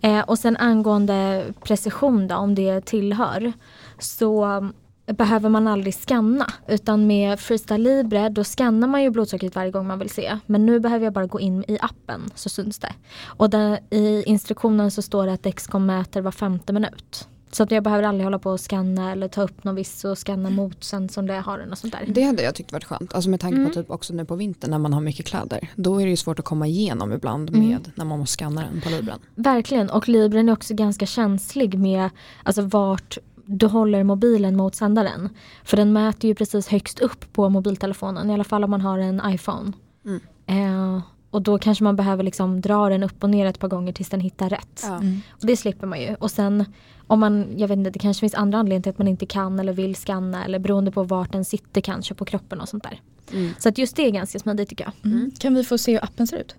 Eh, 0.00 0.24
och 0.24 0.38
sen 0.38 0.56
angående 0.56 1.44
precision 1.64 2.28
då, 2.28 2.34
om 2.36 2.54
det 2.54 2.80
tillhör. 2.86 3.52
Så 3.98 4.68
behöver 5.06 5.48
man 5.48 5.66
aldrig 5.68 5.94
scanna. 5.94 6.46
Utan 6.68 7.06
med 7.06 7.40
Freestyle 7.40 7.82
Libre 7.82 8.28
då 8.28 8.44
scannar 8.44 8.88
man 8.88 9.02
ju 9.02 9.10
blodsockret 9.10 9.54
varje 9.54 9.70
gång 9.70 9.86
man 9.86 9.98
vill 9.98 10.10
se. 10.10 10.38
Men 10.46 10.66
nu 10.66 10.80
behöver 10.80 11.04
jag 11.04 11.12
bara 11.12 11.26
gå 11.26 11.40
in 11.40 11.64
i 11.68 11.78
appen 11.80 12.30
så 12.34 12.48
syns 12.48 12.78
det. 12.78 12.92
Och 13.26 13.50
där, 13.50 13.78
i 13.90 14.22
instruktionen 14.26 14.90
så 14.90 15.02
står 15.02 15.26
det 15.26 15.32
att 15.32 15.42
Dexcom 15.42 15.86
mäter 15.86 16.20
var 16.20 16.32
femte 16.32 16.72
minut. 16.72 17.28
Så 17.56 17.62
att 17.62 17.70
jag 17.70 17.82
behöver 17.82 18.02
aldrig 18.02 18.24
hålla 18.24 18.38
på 18.38 18.50
och 18.50 18.60
scanna 18.60 19.12
eller 19.12 19.28
ta 19.28 19.42
upp 19.42 19.64
någon 19.64 19.74
viss 19.74 20.04
och 20.04 20.18
scanna 20.18 20.50
mot 20.50 20.84
sensorn 20.84 21.26
där 21.26 21.34
jag 21.34 21.42
har 21.42 21.58
den 21.58 21.72
och 21.72 21.78
sånt 21.78 21.92
där. 21.92 22.04
Det 22.08 22.22
hade 22.22 22.42
jag 22.42 22.54
tyckt 22.54 22.72
varit 22.72 22.84
skönt. 22.84 23.14
Alltså 23.14 23.30
med 23.30 23.40
tanke 23.40 23.56
Mm. 23.56 23.68
på 23.68 23.74
typ 23.74 23.90
också 23.90 24.14
nu 24.14 24.24
på 24.24 24.34
vintern 24.36 24.70
när 24.70 24.78
man 24.78 24.92
har 24.92 25.00
mycket 25.00 25.26
kläder. 25.26 25.68
Då 25.76 26.00
är 26.00 26.04
det 26.04 26.10
ju 26.10 26.16
svårt 26.16 26.38
att 26.38 26.44
komma 26.44 26.66
igenom 26.66 27.12
ibland 27.12 27.50
Mm. 27.50 27.68
med 27.68 27.90
när 27.94 28.04
man 28.04 28.18
måste 28.18 28.32
scanna 28.32 28.60
den 28.62 28.80
på 28.80 28.90
Libren. 28.90 29.18
Verkligen 29.34 29.90
och 29.90 30.08
Libren 30.08 30.48
är 30.48 30.52
också 30.52 30.74
ganska 30.74 31.06
känslig 31.06 31.78
med 31.78 32.10
alltså 32.42 32.62
vart 32.62 33.18
du 33.44 33.66
håller 33.66 34.04
mobilen 34.04 34.56
mot 34.56 34.74
sändaren. 34.74 35.28
För 35.64 35.76
den 35.76 35.92
mäter 35.92 36.28
ju 36.28 36.34
precis 36.34 36.68
högst 36.68 37.00
upp 37.00 37.32
på 37.32 37.48
mobiltelefonen, 37.48 38.30
i 38.30 38.34
alla 38.34 38.44
fall 38.44 38.64
om 38.64 38.70
man 38.70 38.80
har 38.80 38.98
en 38.98 39.22
iPhone. 39.26 39.72
Mm. 40.04 40.20
Eh, 40.46 41.00
och 41.30 41.42
då 41.42 41.58
kanske 41.58 41.84
man 41.84 41.96
behöver 41.96 42.22
liksom 42.24 42.60
dra 42.60 42.88
den 42.88 43.02
upp 43.02 43.24
och 43.24 43.30
ner 43.30 43.46
ett 43.46 43.58
par 43.58 43.68
gånger 43.68 43.92
tills 43.92 44.08
den 44.08 44.20
hittar 44.20 44.48
rätt. 44.50 44.80
Ja. 44.82 44.94
Mm. 44.96 45.20
Och 45.30 45.46
det 45.46 45.56
slipper 45.56 45.86
man 45.86 46.00
ju. 46.00 46.14
Och 46.14 46.30
sen 46.30 46.64
om 47.06 47.20
man, 47.20 47.46
jag 47.56 47.68
vet 47.68 47.78
inte, 47.78 47.90
det 47.90 47.98
kanske 47.98 48.20
finns 48.20 48.34
andra 48.34 48.58
anledningar 48.58 48.82
till 48.82 48.90
att 48.90 48.98
man 48.98 49.08
inte 49.08 49.26
kan 49.26 49.60
eller 49.60 49.72
vill 49.72 49.94
scanna 49.96 50.44
eller 50.44 50.58
beroende 50.58 50.90
på 50.90 51.02
vart 51.02 51.32
den 51.32 51.44
sitter 51.44 51.80
kanske 51.80 52.14
på 52.14 52.24
kroppen 52.24 52.60
och 52.60 52.68
sånt 52.68 52.82
där. 52.82 53.00
Mm. 53.32 53.54
Så 53.58 53.68
att 53.68 53.78
just 53.78 53.96
det 53.96 54.06
är 54.06 54.10
ganska 54.10 54.38
smidigt 54.38 54.68
tycker 54.68 54.84
jag. 54.84 55.12
Mm. 55.12 55.30
Kan 55.38 55.54
vi 55.54 55.64
få 55.64 55.78
se 55.78 55.92
hur 55.92 56.04
appen 56.04 56.26
ser 56.26 56.36
ut? 56.36 56.56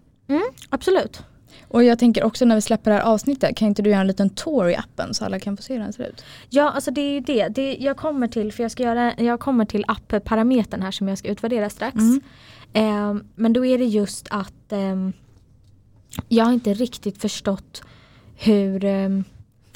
Absolut. 0.70 1.24
Och 1.68 1.84
jag 1.84 2.00
tänker 2.00 2.24
också 2.24 2.46
när 2.46 2.56
vi 2.56 2.62
släpper 2.62 2.92
det 2.92 2.98
här 2.98 3.04
avsnittet, 3.04 3.58
kan 3.58 3.68
inte 3.68 3.82
du 3.82 3.90
göra 3.90 4.02
en 4.02 4.08
liten 4.08 4.30
tour 4.30 4.70
i 4.70 4.76
appen 4.76 5.14
så 5.14 5.26
alla 5.26 5.40
kan 5.40 5.58
få 5.58 5.64
se 5.64 5.74
hur 5.74 5.80
den 5.80 5.94
ser 5.94 6.04
ut? 6.04 6.24
Ja, 6.50 6.70
alltså 6.70 6.92
det 6.92 7.02
är 7.02 7.12
ju 7.14 7.20
det. 7.20 7.48
det 7.48 7.78
jag 7.80 7.98
kommer 7.98 8.28
till, 8.28 8.52
för 8.54 8.64
jag 8.64 8.72
ska 8.72 8.84
göra, 8.84 9.14
jag 9.18 9.40
kommer 9.40 9.66
till 9.66 9.86
app-parametern 9.88 10.82
här 10.82 10.92
som 10.92 11.08
jag 11.08 11.18
ska 11.18 11.28
utvärdera 11.28 11.70
strax. 11.70 11.96
Mm. 11.96 12.22
Eh, 12.74 13.24
men 13.36 13.54
då 13.54 13.66
är 13.66 13.78
det 13.78 13.86
just 13.86 14.28
att 14.30 14.72
eh, 14.72 15.10
jag 16.28 16.46
har 16.46 16.54
inte 16.54 16.74
riktigt 16.74 17.18
förstått 17.18 17.84
hur 18.36 18.86
eh, 18.86 19.10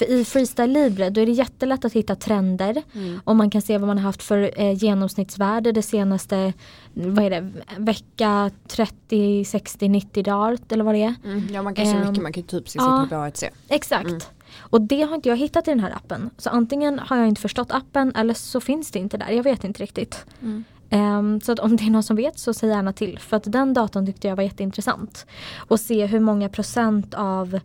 för 0.05 0.11
i 0.11 0.25
Freestyle 0.25 0.71
Libre 0.73 1.09
då 1.09 1.21
är 1.21 1.25
det 1.25 1.31
jättelätt 1.31 1.85
att 1.85 1.93
hitta 1.93 2.15
trender 2.15 2.83
Mm. 2.93 3.19
och 3.23 3.35
man 3.35 3.49
kan 3.49 3.61
se 3.61 3.77
vad 3.77 3.87
man 3.87 3.97
har 3.97 4.03
haft 4.03 4.23
för 4.23 4.51
eh, 4.61 4.71
genomsnittsvärde 4.83 5.71
det 5.71 5.81
senaste 5.81 6.53
vad 6.93 7.19
är 7.25 7.29
det, 7.29 7.51
vecka 7.77 8.51
30, 8.67 9.45
60, 9.45 9.89
90 9.89 10.23
dagar 10.23 10.57
eller 10.69 10.83
vad 10.83 10.95
det 10.95 11.03
är. 11.03 11.15
Mm. 11.23 11.47
Ja 11.53 11.61
man 11.63 11.75
kan 11.75 11.85
se 11.85 11.91
Ehm, 11.91 12.07
mycket, 12.07 12.23
man 12.23 12.33
kan 12.33 12.43
typ 12.43 12.69
se 12.69 12.79
ja. 12.79 13.03
sitt 13.03 13.11
HbA1c. 13.11 13.49
Exakt. 13.67 14.07
Mm. 14.07 14.19
Och 14.59 14.81
det 14.81 15.01
har 15.01 15.15
inte 15.15 15.29
jag 15.29 15.37
hittat 15.37 15.67
i 15.67 15.71
den 15.71 15.79
här 15.79 15.91
appen. 15.95 16.29
Så 16.37 16.49
antingen 16.49 16.99
har 16.99 17.17
jag 17.17 17.27
inte 17.27 17.41
förstått 17.41 17.71
appen 17.71 18.15
eller 18.15 18.33
så 18.33 18.59
finns 18.61 18.91
det 18.91 18.99
inte 18.99 19.17
där. 19.17 19.29
Jag 19.29 19.43
vet 19.43 19.63
inte 19.63 19.83
riktigt. 19.83 20.25
Mm. 20.41 20.63
Ehm, 20.93 21.41
så 21.41 21.51
att 21.51 21.59
om 21.59 21.75
det 21.75 21.83
är 21.83 21.89
någon 21.89 22.03
som 22.03 22.15
vet 22.15 22.39
så 22.39 22.53
säg 22.53 22.69
gärna 22.69 22.93
till. 22.93 23.19
För 23.19 23.37
att 23.37 23.51
den 23.51 23.73
datorn 23.73 24.05
tyckte 24.05 24.27
jag 24.27 24.35
var 24.35 24.43
jätteintressant. 24.43 25.25
Och 25.57 25.79
se 25.79 26.05
hur 26.05 26.19
många 26.19 26.49
procent 26.49 27.13
av 27.13 27.59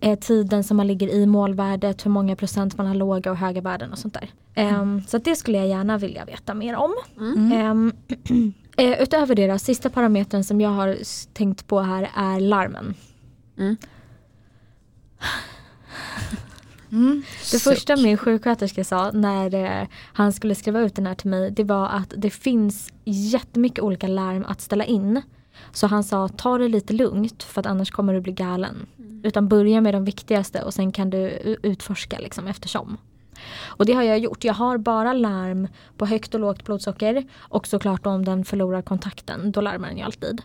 eh, 0.00 0.18
tiden 0.18 0.64
som 0.64 0.76
man 0.76 0.86
ligger 0.86 1.08
i 1.08 1.26
målvärdet, 1.26 2.06
hur 2.06 2.10
många 2.10 2.36
procent 2.36 2.76
man 2.76 2.86
har 2.86 2.94
låga 2.94 3.30
och 3.30 3.36
höga 3.36 3.60
värden 3.60 3.92
och 3.92 3.98
sånt 3.98 4.14
där. 4.14 4.30
Ehm, 4.54 5.02
så 5.08 5.16
att 5.16 5.24
det 5.24 5.36
skulle 5.36 5.58
jag 5.58 5.68
gärna 5.68 5.98
vilja 5.98 6.24
veta 6.24 6.54
mer 6.54 6.76
om. 6.76 6.94
Ehm, 7.52 7.92
eh, 8.76 9.02
utöver 9.02 9.34
det 9.34 9.46
då, 9.46 9.58
sista 9.58 9.90
parametern 9.90 10.44
som 10.44 10.60
jag 10.60 10.70
har 10.70 10.96
tänkt 11.32 11.66
på 11.66 11.80
här 11.80 12.10
är 12.16 12.40
larmen. 12.40 12.94
Mm. 13.58 13.76
Det 17.52 17.58
första 17.58 17.96
min 17.96 18.16
sjuksköterska 18.16 18.84
sa 18.84 19.10
när 19.10 19.54
eh, 19.54 19.88
han 20.12 20.32
skulle 20.32 20.54
skriva 20.54 20.80
ut 20.80 20.94
den 20.94 21.06
här 21.06 21.14
till 21.14 21.30
mig 21.30 21.50
det 21.50 21.64
var 21.64 21.88
att 21.88 22.14
det 22.16 22.30
finns 22.30 22.92
jättemycket 23.04 23.84
olika 23.84 24.06
larm 24.06 24.44
att 24.48 24.60
ställa 24.60 24.84
in. 24.84 25.22
Så 25.72 25.86
han 25.86 26.04
sa 26.04 26.28
ta 26.28 26.58
det 26.58 26.68
lite 26.68 26.92
lugnt 26.92 27.42
för 27.42 27.60
att 27.60 27.66
annars 27.66 27.90
kommer 27.90 28.14
du 28.14 28.20
bli 28.20 28.32
galen. 28.32 28.86
Utan 29.22 29.48
börja 29.48 29.80
med 29.80 29.94
de 29.94 30.04
viktigaste 30.04 30.62
och 30.62 30.74
sen 30.74 30.92
kan 30.92 31.10
du 31.10 31.18
utforska 31.62 32.18
liksom 32.18 32.46
eftersom. 32.46 32.96
Och 33.60 33.86
det 33.86 33.92
har 33.92 34.02
jag 34.02 34.18
gjort. 34.18 34.44
Jag 34.44 34.54
har 34.54 34.78
bara 34.78 35.12
larm 35.12 35.68
på 35.96 36.06
högt 36.06 36.34
och 36.34 36.40
lågt 36.40 36.64
blodsocker 36.64 37.24
och 37.36 37.66
såklart 37.66 38.06
om 38.06 38.24
den 38.24 38.44
förlorar 38.44 38.82
kontakten, 38.82 39.52
då 39.52 39.60
larmar 39.60 39.88
den 39.88 39.96
ju 39.96 40.02
alltid. 40.02 40.42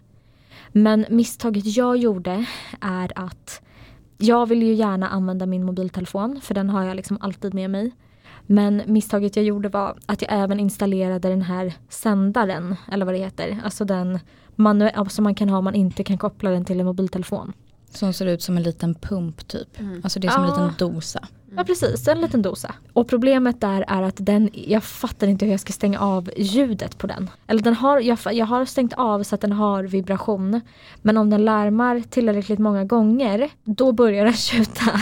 Men 0.71 1.05
misstaget 1.09 1.77
jag 1.77 1.97
gjorde 1.97 2.45
är 2.81 3.11
att 3.15 3.61
jag 4.17 4.45
vill 4.45 4.63
ju 4.63 4.73
gärna 4.73 5.07
använda 5.09 5.45
min 5.45 5.63
mobiltelefon 5.63 6.39
för 6.41 6.53
den 6.53 6.69
har 6.69 6.83
jag 6.83 6.95
liksom 6.95 7.17
alltid 7.21 7.53
med 7.53 7.69
mig. 7.69 7.91
Men 8.49 8.81
misstaget 8.85 9.35
jag 9.35 9.45
gjorde 9.45 9.69
var 9.69 9.97
att 10.05 10.21
jag 10.21 10.31
även 10.33 10.59
installerade 10.59 11.29
den 11.29 11.41
här 11.41 11.73
sändaren, 11.89 12.75
eller 12.91 13.05
vad 13.05 13.13
det 13.13 13.17
heter. 13.19 13.59
Alltså 13.63 13.85
den 13.85 14.19
manu- 14.55 14.91
alltså 14.95 15.15
som 15.15 15.23
man 15.23 15.35
kan 15.35 15.49
ha 15.49 15.57
om 15.57 15.63
man 15.63 15.75
inte 15.75 16.03
kan 16.03 16.17
koppla 16.17 16.49
den 16.49 16.65
till 16.65 16.79
en 16.79 16.85
mobiltelefon. 16.85 17.53
Som 17.89 18.13
ser 18.13 18.25
ut 18.25 18.41
som 18.41 18.57
en 18.57 18.63
liten 18.63 18.95
pump 18.95 19.47
typ. 19.47 19.67
Alltså 20.03 20.19
det 20.19 20.27
är 20.27 20.31
som 20.31 20.43
en 20.43 20.49
Ja. 20.49 20.55
liten 20.69 20.93
dosa. 20.93 21.27
Ja 21.55 21.63
precis, 21.63 22.07
en 22.07 22.21
liten 22.21 22.41
dosa. 22.41 22.73
Och 22.93 23.07
problemet 23.07 23.61
där 23.61 23.85
är 23.87 24.01
att 24.01 24.15
den, 24.17 24.49
jag 24.53 24.83
fattar 24.83 25.27
inte 25.27 25.45
hur 25.45 25.51
jag 25.51 25.59
ska 25.59 25.73
stänga 25.73 25.99
av 25.99 26.29
ljudet 26.37 26.97
på 26.97 27.07
den. 27.07 27.29
Eller 27.47 27.61
den 27.61 27.73
har, 27.73 27.99
jag, 27.99 28.17
jag 28.31 28.45
har 28.45 28.65
stängt 28.65 28.93
av 28.93 29.23
så 29.23 29.35
att 29.35 29.41
den 29.41 29.51
har 29.51 29.83
vibration. 29.83 30.61
Men 31.01 31.17
om 31.17 31.29
den 31.29 31.45
larmar 31.45 32.03
tillräckligt 32.09 32.59
många 32.59 32.83
gånger, 32.83 33.49
då 33.63 33.91
börjar 33.91 34.25
den 34.25 34.33
tjuta. 34.47 34.99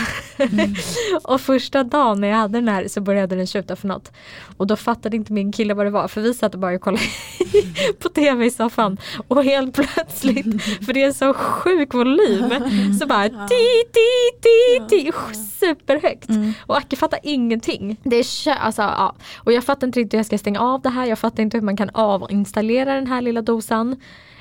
och 1.24 1.40
första 1.40 1.84
dagen 1.84 2.20
när 2.20 2.28
jag 2.28 2.36
hade 2.36 2.58
den 2.58 2.68
här 2.68 2.88
så 2.88 3.00
började 3.00 3.36
den 3.36 3.46
tjuta 3.46 3.76
för 3.76 3.88
något. 3.88 4.12
Och 4.56 4.66
då 4.66 4.76
fattade 4.76 5.16
inte 5.16 5.32
min 5.32 5.52
kille 5.52 5.74
vad 5.74 5.86
det 5.86 5.90
var 5.90 6.08
för 6.08 6.20
vi 6.20 6.34
satt 6.34 6.54
bara 6.54 6.74
och 6.74 6.80
kollade 6.80 7.02
på 7.98 8.08
tv 8.08 8.46
i 8.46 8.50
soffan. 8.50 8.96
Och 9.28 9.44
helt 9.44 9.74
plötsligt, 9.74 10.62
för 10.62 10.92
det 10.92 11.02
är 11.02 11.12
så 11.12 11.34
sjuk 11.34 11.94
volym, 11.94 12.50
så 13.00 13.06
bara 13.06 13.28
ti 13.28 13.82
ti 13.92 14.40
ti 14.42 14.88
ti 14.88 15.12
superhögt. 15.60 16.28
Och 16.66 16.76
Acke 16.76 16.96
fattar 16.96 17.18
ingenting. 17.22 17.96
Det 18.02 18.16
är 18.16 18.44
kö- 18.44 18.60
alltså, 18.60 18.82
ja. 18.82 19.14
Och 19.36 19.52
jag 19.52 19.64
fattar 19.64 19.86
inte 19.86 20.00
riktigt 20.00 20.14
hur 20.14 20.18
jag 20.18 20.26
ska 20.26 20.38
stänga 20.38 20.60
av 20.60 20.80
det 20.80 20.90
här. 20.90 21.06
Jag 21.06 21.18
fattar 21.18 21.42
inte 21.42 21.56
hur 21.56 21.62
man 21.64 21.76
kan 21.76 21.90
avinstallera 21.94 22.94
den 22.94 23.06
här 23.06 23.22
lilla 23.22 23.42
dosan. 23.42 23.92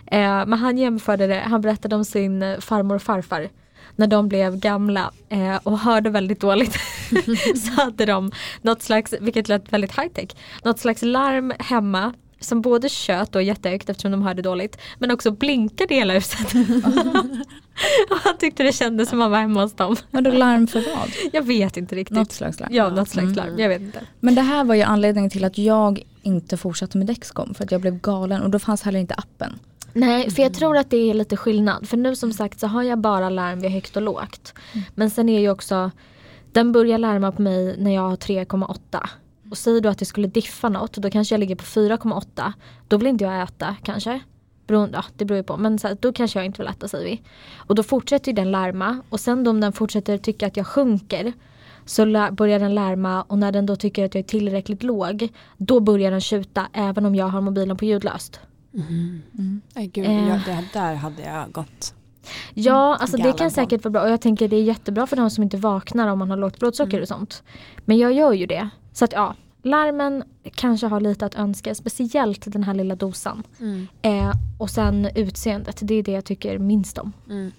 Eh, 0.08 0.46
men 0.46 0.54
han 0.54 0.78
jämförde 0.78 1.28
det, 1.28 1.40
han 1.40 1.62
berättade 1.62 1.96
om 1.96 2.06
sin 2.06 2.42
eh, 2.44 2.60
farmor 2.60 2.96
och 2.96 3.02
farfar. 3.02 3.50
När 3.96 4.08
de 4.08 4.28
blev 4.28 4.60
gamla 4.60 5.12
eh, 5.30 5.56
och 5.64 5.80
hörde 5.80 6.10
väldigt 6.10 6.40
dåligt 6.40 6.74
så 7.56 7.72
hade 7.82 8.06
de 8.06 8.32
något 8.62 8.82
slags, 8.82 9.14
vilket 9.22 9.50
lät 9.50 9.74
väldigt 9.74 10.00
high 10.00 10.08
tech, 10.08 10.30
något 10.64 10.80
slags 10.80 11.02
larm 11.02 11.54
hemma 11.60 12.14
som 12.48 12.62
både 12.62 12.90
tjöt 12.90 13.36
och 13.36 13.44
jättehögt 13.44 13.90
eftersom 13.90 14.12
de 14.12 14.22
hörde 14.22 14.42
dåligt 14.42 14.78
men 15.00 15.12
också 15.12 15.32
blinkade 15.32 15.94
i 15.94 15.98
hela 15.98 16.14
huset. 16.14 16.54
och 18.10 18.18
han 18.24 18.38
tyckte 18.40 18.64
det 18.64 18.74
kändes 18.74 19.10
som 19.10 19.20
att 19.20 19.24
han 19.24 19.32
var 19.32 19.40
hemma 19.40 19.62
hos 19.62 19.74
dem. 19.74 19.96
Vadå 20.12 20.32
larm 20.32 20.68
för 20.68 20.80
vad? 20.96 21.12
Jag 21.34 21.42
vet 21.42 21.78
inte 21.78 21.96
riktigt. 21.96 22.18
Något 22.18 22.32
slags 22.32 22.60
larm? 22.60 22.70
Ja, 22.74 22.90
något 22.90 23.10
slags 23.10 23.24
Mm. 23.26 23.36
larm. 23.36 23.60
Jag 23.60 23.70
vet 23.70 23.82
inte. 23.82 24.02
Men 24.20 24.36
det 24.36 24.42
här 24.42 24.64
var 24.64 24.76
ju 24.76 24.82
anledningen 24.82 25.30
till 25.30 25.44
att 25.44 25.58
jag 25.58 26.04
inte 26.22 26.58
fortsatte 26.58 26.98
med 26.98 27.08
Dexcom. 27.08 27.54
För 27.54 27.64
att 27.64 27.72
jag 27.72 27.82
blev 27.82 28.00
galen 28.02 28.42
och 28.42 28.50
då 28.50 28.60
fanns 28.60 28.82
heller 28.84 29.00
inte 29.00 29.14
appen. 29.14 29.60
Nej, 29.94 30.32
för 30.32 30.42
jag 30.44 30.54
tror 30.54 30.78
att 30.78 30.90
det 30.90 31.10
är 31.10 31.14
lite 31.14 31.38
skillnad. 31.38 31.90
För 31.90 31.98
nu 31.98 32.16
som 32.16 32.34
sagt 32.34 32.60
så 32.60 32.68
har 32.68 32.84
jag 32.84 33.00
bara 33.00 33.30
larm 33.30 33.60
vid 33.60 33.72
högt 33.72 33.96
och 33.96 34.02
lågt. 34.02 34.54
Men 34.96 35.10
sen 35.10 35.30
är 35.30 35.40
ju 35.40 35.50
också, 35.50 35.92
den 36.52 36.72
börjar 36.72 36.98
larma 36.98 37.32
på 37.32 37.42
mig 37.42 37.76
när 37.80 37.96
jag 37.96 38.02
har 38.10 38.16
3,8. 38.16 39.08
Och 39.56 39.60
säger 39.60 39.82
du 39.82 39.90
att 39.90 39.98
det 39.98 40.06
skulle 40.06 40.28
diffa 40.28 40.70
något, 40.70 40.94
då 40.94 41.10
kanske 41.10 41.36
jag 41.36 41.40
ligger 41.40 41.56
på 41.56 41.64
4,8. 41.64 42.54
Då 42.88 42.98
vill 42.98 43.08
inte 43.08 43.24
jag 43.24 43.42
äta 43.44 43.76
kanske. 43.84 44.20
Beroende, 44.68 44.98
ja, 44.98 45.04
det 45.18 45.26
beror 45.26 45.38
ju 45.38 45.44
på. 45.44 45.58
Men 45.58 45.80
så 45.80 45.88
här, 45.88 45.98
då 46.00 46.14
kanske 46.14 46.40
jag 46.40 46.46
inte 46.46 46.62
vill 46.62 46.68
äta 46.68 46.88
säger 46.88 47.06
vi. 47.06 47.22
Och 47.58 47.76
då 47.76 47.84
fortsätter 47.84 48.32
ju 48.32 48.36
den 48.36 48.52
larma. 48.52 49.02
Och 49.10 49.20
sen 49.20 49.44
då 49.44 49.52
om 49.52 49.62
den 49.62 49.74
fortsätter 49.74 50.18
tycka 50.18 50.48
att 50.48 50.58
jag 50.58 50.68
sjunker. 50.68 51.34
Så 51.86 52.06
börjar 52.32 52.60
den 52.60 52.76
larma 52.76 53.22
och 53.22 53.38
när 53.38 53.52
den 53.52 53.66
då 53.66 53.76
tycker 53.76 54.06
att 54.06 54.16
jag 54.16 54.20
är 54.20 54.28
tillräckligt 54.28 54.84
låg. 54.84 55.30
Då 55.58 55.80
börjar 55.80 56.12
den 56.12 56.22
tjuta 56.22 56.68
även 56.74 57.06
om 57.06 57.16
jag 57.16 57.28
har 57.28 57.42
mobilen 57.42 57.78
på 57.78 57.86
ljudlöst. 57.86 58.40
Nej, 59.76 59.88
gud, 59.88 60.06
Eh. 60.06 60.30
jag, 60.30 60.40
det 60.46 60.64
där 60.74 60.96
hade 60.96 61.22
jag 61.22 61.52
gått. 61.52 61.94
Ja, 62.54 62.96
alltså 62.96 63.18
det 63.18 63.34
kan 63.38 63.52
säkert 63.52 63.84
vara 63.84 63.92
bra 63.92 64.02
och 64.02 64.10
jag 64.10 64.22
tänker 64.22 64.48
det 64.48 64.56
är 64.56 64.64
jättebra 64.64 65.08
för 65.08 65.16
de 65.16 65.30
som 65.30 65.44
inte 65.44 65.58
vaknar 65.58 66.08
om 66.08 66.20
man 66.20 66.30
har 66.30 66.38
lågt 66.38 66.60
blodsocker 66.60 67.02
och 67.02 67.08
sånt. 67.08 67.44
Men 67.86 67.98
jag 67.98 68.14
gör 68.14 68.34
ju 68.34 68.46
det. 68.46 68.70
Så 68.94 69.06
att 69.06 69.12
ja, 69.14 69.36
larmen 69.66 70.24
kanske 70.56 70.88
har 70.88 71.00
lite 71.02 71.26
att 71.26 71.36
önska, 71.36 71.76
speciellt 71.76 72.52
den 72.54 72.64
här 72.64 72.74
lilla 72.74 72.96
dosan. 72.96 73.44
Eh, 74.02 74.32
och 74.60 74.70
sen 74.70 75.06
utseendet, 75.16 75.80
det 75.82 75.94
är 75.96 76.04
det 76.04 76.12
jag 76.12 76.26
tycker 76.26 76.58
minst 76.58 76.98
om. 76.98 77.14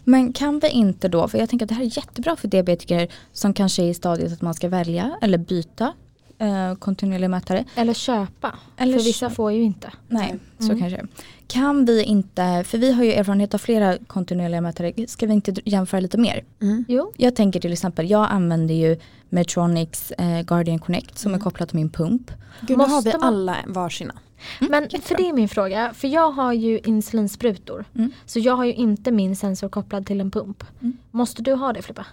Men 0.05 0.33
kan 0.33 0.59
vi 0.59 0.69
inte 0.71 1.09
då, 1.09 1.29
för 1.29 1.39
jag 1.39 1.49
tänker 1.51 1.67
att 1.67 1.69
det 1.69 1.75
här 1.75 1.83
är 1.85 1.97
jättebra 1.99 2.37
för 2.37 2.49
diabetiker 2.49 3.09
som 3.33 3.55
kanske 3.55 3.83
är 3.83 3.89
i 3.89 3.95
stadiet 3.95 4.33
att 4.33 4.43
man 4.43 4.55
ska 4.55 4.69
välja 4.69 5.17
eller 5.23 5.39
byta 5.39 5.93
eh, 6.39 6.75
kontinuerlig 6.75 7.31
mätare. 7.31 7.65
Eller 7.75 7.95
köpa, 7.95 8.55
Eller 8.77 8.99
för 8.99 9.05
vissa 9.05 9.19
köpa. 9.27 9.35
får 9.35 9.53
ju 9.53 9.63
inte. 9.63 9.93
Nej, 10.09 10.35
så 10.59 10.65
Mm. 10.65 10.79
kanske 10.81 10.97
det 10.97 11.03
är. 11.03 11.09
Kan 11.49 11.85
vi 11.85 12.03
inte, 12.03 12.65
för 12.67 12.79
vi 12.79 12.93
har 12.93 13.05
ju 13.05 13.13
erfarenhet 13.13 13.55
av 13.55 13.59
flera 13.59 13.99
kontinuerliga 14.07 14.61
mätare, 14.61 14.93
ska 15.09 15.27
vi 15.27 15.33
inte 15.33 15.55
jämföra 15.65 16.01
lite 16.01 16.19
mer? 16.19 16.45
Jo, 16.89 17.13
Jag 17.17 17.37
tänker 17.37 17.61
till 17.61 17.73
exempel, 17.73 18.11
jag 18.11 18.27
använder 18.31 18.75
ju 18.75 18.97
Medtronics 19.29 20.11
eh, 20.11 20.43
Guardian 20.43 20.79
Connect 20.79 21.19
som 21.19 21.35
är 21.35 21.39
kopplat 21.39 21.69
till 21.69 21.77
min 21.79 21.91
pump. 21.91 22.31
Gud, 22.61 22.79
nu 22.79 22.85
har 22.85 22.89
vi 22.89 22.95
Måste 22.95 23.19
man- 23.19 23.29
alla 23.35 23.57
varsina. 23.67 24.15
men 24.61 24.89
för 25.03 25.17
det 25.17 25.29
är 25.29 25.33
min 25.33 25.49
fråga. 25.49 25.93
För 25.95 26.09
jag 26.09 26.31
har 26.31 26.53
ju 26.53 26.79
insulinsprutor. 26.85 27.85
Mm. 27.95 28.11
Så 28.27 28.39
jag 28.39 28.57
har 28.57 28.65
ju 28.65 28.73
inte 28.75 29.11
min 29.13 29.37
sensor 29.37 29.69
kopplad 29.69 30.07
till 30.07 30.21
en 30.21 30.31
pump. 30.31 30.65
Måste 31.11 31.43
du 31.43 31.53
ha 31.55 31.73
det 31.73 31.83
Filippa? 31.83 32.07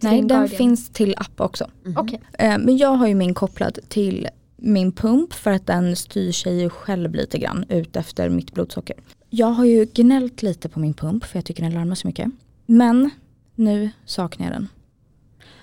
Nej, 0.00 0.18
den 0.18 0.28
Guardian? 0.28 0.48
finns 0.48 0.88
till 0.90 1.14
app 1.16 1.40
också. 1.40 1.70
Okej. 1.96 2.20
Eh, 2.38 2.58
Men 2.58 2.76
jag 2.76 2.88
har 2.94 3.06
ju 3.06 3.14
min 3.14 3.34
kopplad 3.34 3.78
till 3.88 4.28
min 4.62 4.92
pump 4.92 5.32
för 5.32 5.50
att 5.50 5.66
den 5.66 5.96
styr 5.96 6.32
sig 6.32 6.70
själv 6.70 7.14
lite 7.14 7.38
grann 7.38 7.64
ut 7.68 7.96
efter 7.96 8.28
mitt 8.28 8.52
blodsocker. 8.54 8.96
Jag 9.30 9.46
har 9.46 9.64
ju 9.64 9.84
gnällt 9.94 10.42
lite 10.42 10.68
på 10.68 10.80
min 10.80 10.94
pump 10.94 11.24
för 11.24 11.38
jag 11.38 11.44
tycker 11.44 11.62
den 11.62 11.74
larmar 11.74 11.94
så 11.94 12.06
mycket. 12.06 12.30
Men 12.66 13.10
nu 13.54 13.90
saknar 14.04 14.46
jag 14.46 14.54
den. 14.54 14.68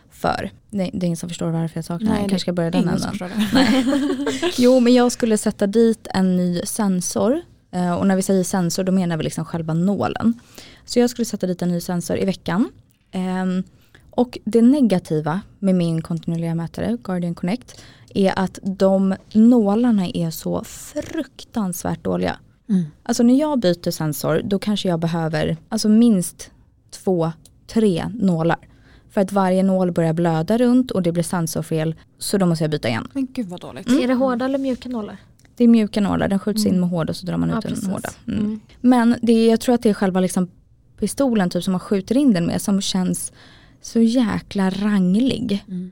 För, 0.09 0.51
det, 0.69 0.77
det 0.93 0.97
är 0.97 1.03
ingen 1.03 1.17
som 1.17 1.29
förstår 1.29 1.49
varför 1.51 1.77
jag 1.77 1.85
saknar 1.85 2.07
den. 2.11 2.21
Jag 2.21 2.29
kanske 2.29 2.39
ska 2.45 2.53
börja 2.53 2.71
den 2.71 2.87
änden. 2.89 3.11
Jo 4.57 4.79
men 4.79 4.93
jag 4.93 5.11
skulle 5.11 5.37
sätta 5.37 5.67
dit 5.67 6.07
en 6.13 6.37
ny 6.37 6.61
sensor. 6.61 7.41
Eh, 7.71 7.91
Och 7.93 8.07
när 8.07 8.15
vi 8.15 8.21
säger 8.21 8.43
sensor 8.43 8.83
då 8.83 8.91
menar 8.91 9.17
vi 9.17 9.23
liksom 9.23 9.45
själva 9.45 9.73
nålen. 9.73 10.33
Så 10.85 10.99
jag 10.99 11.09
skulle 11.09 11.25
sätta 11.25 11.47
dit 11.47 11.61
en 11.61 11.69
ny 11.69 11.81
sensor 11.81 12.17
i 12.17 12.25
veckan. 12.25 12.69
Ehm, 13.11 13.63
Och 14.09 14.37
det 14.45 14.61
negativa 14.61 15.41
med 15.59 15.75
min 15.75 16.01
kontinuerliga 16.01 16.55
mätare, 16.55 16.97
Guardian 17.03 17.35
Connect, 17.35 17.81
är 18.13 18.39
att 18.39 18.59
de 18.63 19.15
nålarna 19.33 20.07
är 20.07 20.29
så 20.31 20.63
fruktansvärt 20.63 22.03
dåliga. 22.03 22.37
Mm. 22.69 22.83
Alltså 23.03 23.23
när 23.23 23.39
jag 23.39 23.59
byter 23.59 23.91
sensor 23.91 24.41
då 24.43 24.59
kanske 24.59 24.89
jag 24.89 24.99
behöver 24.99 25.57
alltså 25.69 25.89
minst 25.89 26.51
två, 26.91 27.31
tre 27.67 28.05
nålar. 28.13 28.57
För 29.09 29.21
att 29.21 29.31
varje 29.31 29.63
nål 29.63 29.91
börjar 29.91 30.13
blöda 30.13 30.57
runt 30.57 30.91
och 30.91 31.03
det 31.03 31.11
blir 31.11 31.23
sensorfel 31.23 31.95
så 32.17 32.37
då 32.37 32.45
måste 32.45 32.63
jag 32.63 32.71
byta 32.71 32.87
igen. 32.87 33.07
Men 33.13 33.27
gud 33.33 33.47
vad 33.47 33.61
dåligt. 33.61 33.87
Är 33.89 34.07
det 34.07 34.13
hårda 34.13 34.45
eller 34.45 34.57
mjuka 34.57 34.89
nålar? 34.89 35.17
Det 35.55 35.63
är 35.63 35.67
mjuka 35.67 36.01
nålar, 36.01 36.27
den 36.27 36.39
skjuts 36.39 36.65
in 36.65 36.79
med 36.79 36.89
hård 36.89 37.09
och 37.09 37.15
så 37.15 37.25
drar 37.25 37.37
man 37.37 37.49
Ja, 37.49 37.57
ut 37.57 37.61
den 37.63 37.71
precis. 37.71 37.89
hårda. 37.89 38.09
Mm. 38.27 38.39
Mm. 38.39 38.59
Men 38.81 39.15
det 39.21 39.31
är, 39.33 39.49
jag 39.49 39.59
tror 39.59 39.75
att 39.75 39.83
det 39.83 39.89
är 39.89 39.93
själva 39.93 40.19
liksom 40.19 40.47
pistolen 40.99 41.49
typ 41.49 41.63
som 41.63 41.71
man 41.71 41.79
skjuter 41.79 42.17
in 42.17 42.33
den 42.33 42.45
med 42.45 42.61
som 42.61 42.81
känns 42.81 43.31
så 43.81 43.99
jäkla 44.01 44.69
ranglig. 44.69 45.63
Mm. 45.67 45.91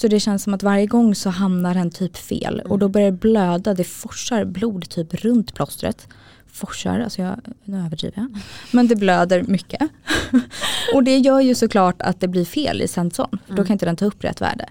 Så 0.00 0.08
det 0.08 0.20
känns 0.20 0.42
som 0.42 0.54
att 0.54 0.62
varje 0.62 0.86
gång 0.86 1.14
så 1.14 1.30
hamnar 1.30 1.74
den 1.74 1.90
typ 1.90 2.16
fel 2.16 2.62
och 2.64 2.78
då 2.78 2.88
börjar 2.88 3.10
det 3.10 3.16
blöda, 3.16 3.74
det 3.74 3.84
forsar 3.84 4.44
blod 4.44 4.88
typ 4.88 5.14
runt 5.14 5.54
plåstret. 5.54 6.08
Forsar, 6.46 7.00
alltså 7.00 7.22
jag, 7.22 7.40
nu 7.64 7.78
överdriver 7.78 8.16
jag. 8.16 8.38
Men 8.70 8.88
det 8.88 8.96
blöder 8.96 9.42
mycket. 9.42 9.80
och 10.94 11.04
det 11.04 11.18
gör 11.18 11.40
ju 11.40 11.54
såklart 11.54 12.02
att 12.02 12.20
det 12.20 12.28
blir 12.28 12.44
fel 12.44 12.82
i 12.82 12.88
sensorn, 12.88 13.38
för 13.46 13.54
då 13.54 13.64
kan 13.64 13.72
inte 13.72 13.86
den 13.86 13.96
ta 13.96 14.04
upp 14.04 14.24
rätt 14.24 14.40
värde. 14.40 14.68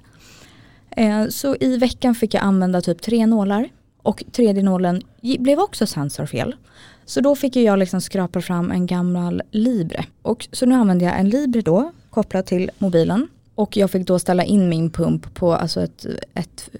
Eh, 0.91 1.27
så 1.27 1.55
i 1.59 1.77
veckan 1.77 2.15
fick 2.15 2.33
jag 2.33 2.43
använda 2.43 2.81
typ 2.81 3.01
tre 3.01 3.25
nålar 3.25 3.69
och 4.01 4.24
tredje 4.31 4.63
nålen 4.63 5.01
blev 5.39 5.59
också 5.59 5.88
sensorfel. 5.88 6.55
Så 7.05 7.21
då 7.21 7.36
fick 7.36 7.55
jag 7.55 7.79
liksom 7.79 8.01
skrapa 8.01 8.41
fram 8.41 8.71
en 8.71 8.86
gammal 8.86 9.41
Libre. 9.51 10.05
Och 10.21 10.48
så 10.51 10.65
nu 10.65 10.75
använder 10.75 11.05
jag 11.05 11.19
en 11.19 11.29
Libre 11.29 11.62
då 11.62 11.91
kopplad 12.09 12.45
till 12.45 12.71
mobilen. 12.77 13.27
Och 13.59 13.77
jag 13.77 13.91
fick 13.91 14.07
då 14.07 14.19
ställa 14.19 14.43
in 14.43 14.69
min 14.69 14.89
pump 14.89 15.33
på 15.33 15.53
alltså 15.53 15.81
ett, 15.81 16.05
ett 16.33 16.69
eh, 16.73 16.79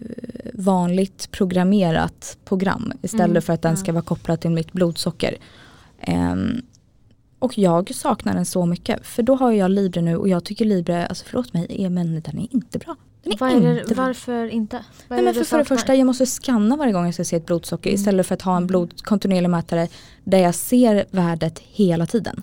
vanligt 0.54 1.32
programmerat 1.32 2.38
program 2.46 2.94
istället 3.02 3.30
Mm, 3.30 3.42
för 3.42 3.54
att 3.54 3.62
den 3.62 3.78
ska 3.78 3.92
vara 3.94 4.04
kopplad 4.04 4.42
till 4.42 4.50
mitt 4.50 4.72
blodsocker. 4.72 5.38
Ehm, 6.02 6.62
och 7.40 7.58
jag 7.58 7.96
saknar 7.96 8.34
den 8.34 8.46
så 8.46 8.66
mycket 8.66 9.06
för 9.08 9.24
då 9.24 9.36
har 9.36 9.52
jag 9.52 9.72
Libre 9.72 10.02
nu 10.02 10.18
och 10.18 10.30
jag 10.30 10.44
tycker 10.44 10.66
Libre, 10.66 11.08
alltså 11.08 11.26
förlåt 11.28 11.54
mig, 11.54 11.66
är, 11.70 11.90
men 11.90 12.22
den 12.22 12.40
är 12.40 12.48
inte 12.54 12.80
bra. 12.80 12.96
Är 13.24 13.44
är 13.44 13.74
det, 13.74 13.82
inte 13.82 13.96
bra. 13.96 14.04
varför 14.04 14.48
inte? 14.48 14.84
Vad 15.08 15.18
Nej, 15.18 15.26
men 15.26 15.34
för, 15.34 15.44
för 15.44 15.58
det 15.58 15.66
första, 15.66 15.96
jag 15.96 16.06
måste 16.06 16.26
scanna 16.26 16.76
varje 16.76 16.94
gång 16.94 17.06
jag 17.06 17.14
ska 17.14 17.24
se 17.24 17.36
ett 17.36 17.46
blodsocker 17.46 17.90
Mm. 17.90 18.00
istället 18.00 18.28
för 18.28 18.36
att 18.36 18.42
ha 18.42 18.58
en 18.58 18.68
blod, 18.68 19.04
kontinuerlig 19.04 19.50
mätare 19.50 19.88
där 20.24 20.38
jag 20.38 20.56
ser 20.56 21.06
värdet 21.12 21.60
hela 21.60 22.06
tiden. 22.06 22.42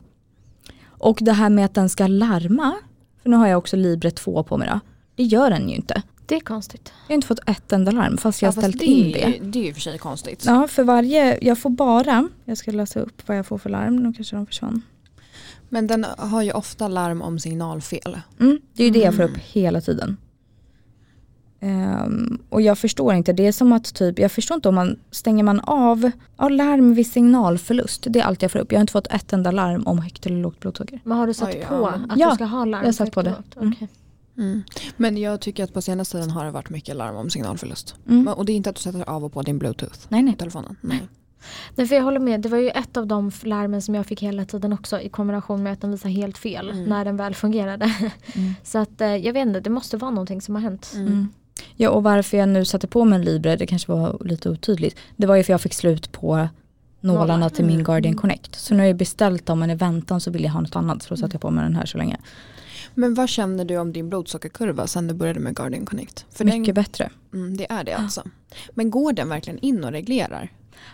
Och 0.85 1.19
det 1.21 1.33
här 1.33 1.51
med 1.51 1.65
att 1.65 1.75
den 1.75 1.89
ska 1.89 2.07
larma, 2.07 2.75
för 3.27 3.31
nu 3.31 3.37
har 3.37 3.47
jag 3.47 3.59
också 3.59 3.77
Libre 3.77 4.11
2 4.11 4.43
på 4.43 4.57
mig 4.59 4.69
då, 4.73 4.81
det 5.17 5.23
gör 5.23 5.51
den 5.51 5.69
ju 5.69 5.75
inte. 5.77 6.03
Det 6.27 6.35
är 6.37 6.41
konstigt. 6.41 6.93
Jag 7.07 7.09
har 7.09 7.15
inte 7.15 7.27
fått 7.27 7.39
ett 7.49 7.73
enda 7.73 7.91
larm 7.93 8.17
fast 8.19 8.43
jag 8.43 8.49
har 8.49 8.53
Ja, 8.53 8.63
fast 8.63 8.69
ställt 8.69 8.79
det, 8.79 8.87
in 8.87 9.07
är 9.07 9.13
det. 9.31 9.37
ju- 9.37 9.51
Det 9.51 9.59
är 9.59 9.65
ju 9.65 9.75
för 9.75 9.81
sig 9.81 9.99
konstigt. 9.99 10.45
Ja, 10.47 10.69
för 10.69 10.85
varje, 10.85 11.39
jag 11.43 11.59
får 11.59 11.71
bara, 11.71 12.29
jag 12.45 12.59
ska 12.59 12.71
läsa 12.71 13.01
upp 13.01 13.23
vad 13.29 13.37
jag 13.39 13.47
får 13.47 13.59
för 13.59 13.71
larm, 13.71 13.97
nu 13.97 14.13
kanske 14.13 14.37
de 14.37 14.47
försvann. 14.47 14.83
Men 15.69 15.87
den 15.87 16.07
har 16.19 16.43
ju 16.43 16.53
ofta 16.53 16.89
larm 16.89 17.23
om 17.23 17.39
signalfel. 17.39 18.19
Mm, 18.41 18.61
det 18.73 18.83
är 18.83 18.87
ju 18.87 18.93
det 18.93 18.99
jag 19.01 19.15
får 19.15 19.23
Mm. 19.23 19.35
upp 19.35 19.41
hela 19.43 19.81
tiden. 19.81 20.17
Ehm, 21.61 22.39
och 22.49 22.63
jag 22.63 22.79
förstår 22.79 23.15
inte, 23.15 23.33
det 23.33 23.47
är 23.47 23.53
som 23.53 23.73
att 23.73 23.95
typ, 23.95 24.19
jag 24.19 24.33
förstår 24.33 24.55
inte 24.55 24.69
om 24.69 24.75
man, 24.75 24.97
stänger 25.11 25.45
man 25.45 25.61
av, 25.61 26.11
ja, 26.37 26.49
larm 26.49 26.95
vid 26.95 27.07
signalförlust, 27.07 28.07
det 28.11 28.21
är 28.21 28.25
allt 28.25 28.43
jag 28.43 28.53
får 28.53 28.59
upp. 28.59 28.73
Jag 28.73 28.79
har 28.79 28.81
inte 28.81 28.93
fått 28.93 29.07
ett 29.07 29.33
enda 29.33 29.51
larm 29.51 29.83
om 29.87 29.99
högt 29.99 30.27
eller 30.27 30.37
lågt 30.37 30.61
blodsocker. 30.61 31.01
Men 31.05 31.19
har 31.19 31.27
du 31.27 31.35
satt 31.35 31.49
Oj, 31.55 31.65
på 31.69 31.75
ja. 31.75 31.89
att 32.09 32.19
Ja, 32.19 32.29
du 32.31 32.35
ska 32.35 32.45
ha 32.45 32.65
larm? 32.65 32.81
jag 32.83 32.89
har 32.89 32.93
satt 32.93 33.13
på 33.13 33.23
det. 33.23 33.35
Mm. 33.61 33.75
Mm. 34.39 34.63
Men 34.97 35.17
jag 35.17 35.41
tycker 35.41 35.65
att 35.65 35.75
på 35.75 35.83
senaste 35.83 36.17
tiden 36.19 36.31
har 36.31 36.45
det 36.45 36.51
varit 36.51 36.71
mycket 36.71 36.97
larm 36.97 37.17
om 37.17 37.31
signalförlust. 37.31 37.95
Mm. 38.09 38.29
Och 38.29 38.45
det 38.45 38.53
är 38.53 38.55
inte 38.57 38.71
att 38.71 38.77
du 38.77 38.83
sätter 38.83 39.09
av 39.11 39.25
och 39.25 39.33
på 39.33 39.43
din 39.43 39.59
bluetooth 39.59 39.99
Nej, 40.09 40.23
nej. 40.23 40.33
på 40.33 40.39
telefonen. 40.39 40.77
Nej. 40.81 41.09
Nej, 41.75 41.87
för 41.87 41.95
jag 41.97 42.03
håller 42.03 42.21
med, 42.21 42.41
det 42.41 42.49
var 42.49 42.59
ju 42.59 42.71
ett 42.71 42.97
av 42.97 43.07
de 43.07 43.31
larmen 43.43 43.83
som 43.83 43.95
jag 43.95 44.07
fick 44.07 44.23
hela 44.23 44.45
tiden 44.45 44.73
också 44.73 45.01
i 45.01 45.09
kombination 45.09 45.63
med 45.63 45.73
att 45.73 45.81
den 45.81 45.91
visar 45.91 46.09
helt 46.09 46.39
fel 46.39 46.71
Mm. 46.71 46.85
när 46.85 47.05
den 47.05 47.17
väl 47.17 47.35
fungerade. 47.35 47.85
Mm. 48.35 48.55
Så 48.65 48.79
att 48.79 49.01
eh, 49.01 49.17
jag 49.17 49.33
vet 49.33 49.47
inte, 49.47 49.61
det 49.61 49.71
måste 49.71 49.97
vara 49.97 50.11
någonting 50.11 50.41
som 50.43 50.55
har 50.55 50.63
hänt. 50.63 50.93
Ja 51.77 51.91
och 51.91 52.03
varför 52.03 52.37
jag 52.37 52.49
nu 52.49 52.65
satte 52.65 52.87
på 52.87 53.05
mig 53.05 53.17
en 53.19 53.25
Libre, 53.25 53.57
det 53.57 53.67
kanske 53.67 53.93
var 53.93 54.19
lite 54.25 54.51
otydligt. 54.51 54.97
Det 55.17 55.27
var 55.27 55.37
ju 55.37 55.43
för 55.43 55.53
jag 55.53 55.61
fick 55.61 55.75
slut 55.75 56.13
på 56.13 56.49
nålarna 57.01 57.37
Nålar. 57.37 57.49
till 57.49 57.65
min 57.65 57.75
Mm. 57.75 57.85
Guardian 57.85 58.15
Connect. 58.15 58.55
Så 58.55 58.75
nu 58.75 58.81
har 58.81 58.87
jag 58.87 58.97
beställt 58.97 59.47
dem 59.47 59.59
men 59.59 59.71
i 59.71 59.75
väntan 59.75 60.21
så 60.21 60.31
vill 60.31 60.45
jag 60.45 60.51
ha 60.51 60.61
något 60.61 60.77
annat 60.77 61.03
så 61.03 61.09
då 61.15 61.17
satte 61.17 61.35
jag 61.35 61.41
på 61.41 61.51
mig 61.51 61.65
den 61.65 61.77
här 61.77 61.87
så 61.87 61.99
länge. 61.99 62.17
Men 62.95 63.15
vad 63.15 63.29
känner 63.29 63.65
du 63.65 63.79
om 63.79 63.93
din 63.93 64.09
blodsockerkurva 64.09 64.87
sen 64.87 65.07
du 65.09 65.15
började 65.15 65.41
med 65.41 65.57
Guardian 65.57 65.87
Connect? 65.87 66.25
För 66.31 66.45
Mycket 66.45 66.65
den, 66.65 66.75
bättre. 66.75 67.11
mm, 67.35 67.57
det 67.57 67.73
är 67.73 67.85
det 67.85 67.93
alltså. 67.97 68.23
Men 68.75 68.91
går 68.91 69.13
den 69.13 69.29
verkligen 69.29 69.59
in 69.59 69.85
och 69.85 69.91
reglerar? 69.93 70.53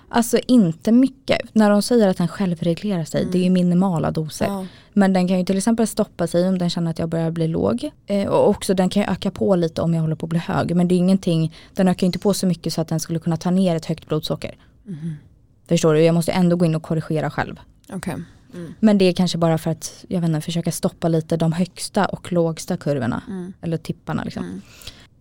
Alltså 0.09 0.39
inte 0.47 0.93
mycket. 0.93 1.39
När 1.55 1.71
de 1.71 1.83
säger 1.83 2.09
att 2.09 2.17
den 2.17 2.29
självreglerar 2.29 3.05
sig, 3.05 3.21
Mm. 3.21 3.33
det 3.33 3.39
är 3.39 3.43
ju 3.45 3.51
minimala 3.51 4.11
doser. 4.11 4.47
Ja. 4.47 4.67
Men 4.93 5.13
den 5.13 5.29
kan 5.29 5.39
ju 5.39 5.45
till 5.45 5.57
exempel 5.57 5.87
stoppa 5.87 6.27
sig 6.27 6.49
om 6.49 6.59
den 6.59 6.71
känner 6.71 6.91
att 6.91 6.99
jag 6.99 7.09
börjar 7.09 7.31
bli 7.31 7.49
låg. 7.49 7.91
Eh, 8.07 8.27
och 8.29 8.49
också 8.49 8.75
den 8.75 8.89
kan 8.89 9.03
ju 9.03 9.09
öka 9.09 9.31
på 9.31 9.57
lite 9.57 9.83
om 9.83 9.95
jag 9.95 10.01
håller 10.01 10.15
på 10.17 10.27
att 10.27 10.31
bli 10.31 10.39
hög. 10.39 10.77
Men 10.77 10.89
det 10.89 10.95
är 10.95 10.97
ingenting, 10.97 11.55
den 11.75 11.89
ökar 11.89 12.07
inte 12.07 12.19
på 12.19 12.35
så 12.35 12.47
mycket 12.47 12.73
så 12.73 12.81
att 12.81 12.89
den 12.89 13.01
skulle 13.01 13.19
kunna 13.19 13.37
ta 13.37 13.51
ner 13.51 13.77
ett 13.77 13.87
högt 13.87 14.07
blodsocker. 14.09 14.55
Mhm. 14.85 15.15
Förstår 15.69 15.95
du? 15.95 16.01
Jag 16.01 16.15
måste 16.15 16.33
ändå 16.33 16.57
gå 16.57 16.65
in 16.65 16.75
och 16.75 16.83
korrigera 16.83 17.31
själv. 17.31 17.61
Okej. 17.93 18.15
Mm. 18.55 18.75
Men 18.81 18.99
det 18.99 19.05
är 19.05 19.13
kanske 19.13 19.39
bara 19.39 19.59
för 19.59 19.71
att 19.71 20.05
jag 20.09 20.21
vet 20.21 20.29
inte, 20.29 20.41
försöka 20.41 20.73
stoppa 20.73 21.09
lite 21.09 21.37
de 21.37 21.53
högsta 21.53 22.07
och 22.07 22.33
lågsta 22.33 22.77
kurvorna. 22.77 23.23
Mm. 23.29 23.53
Eller 23.61 23.77
tipparna 23.77 24.25
liksom. 24.25 24.63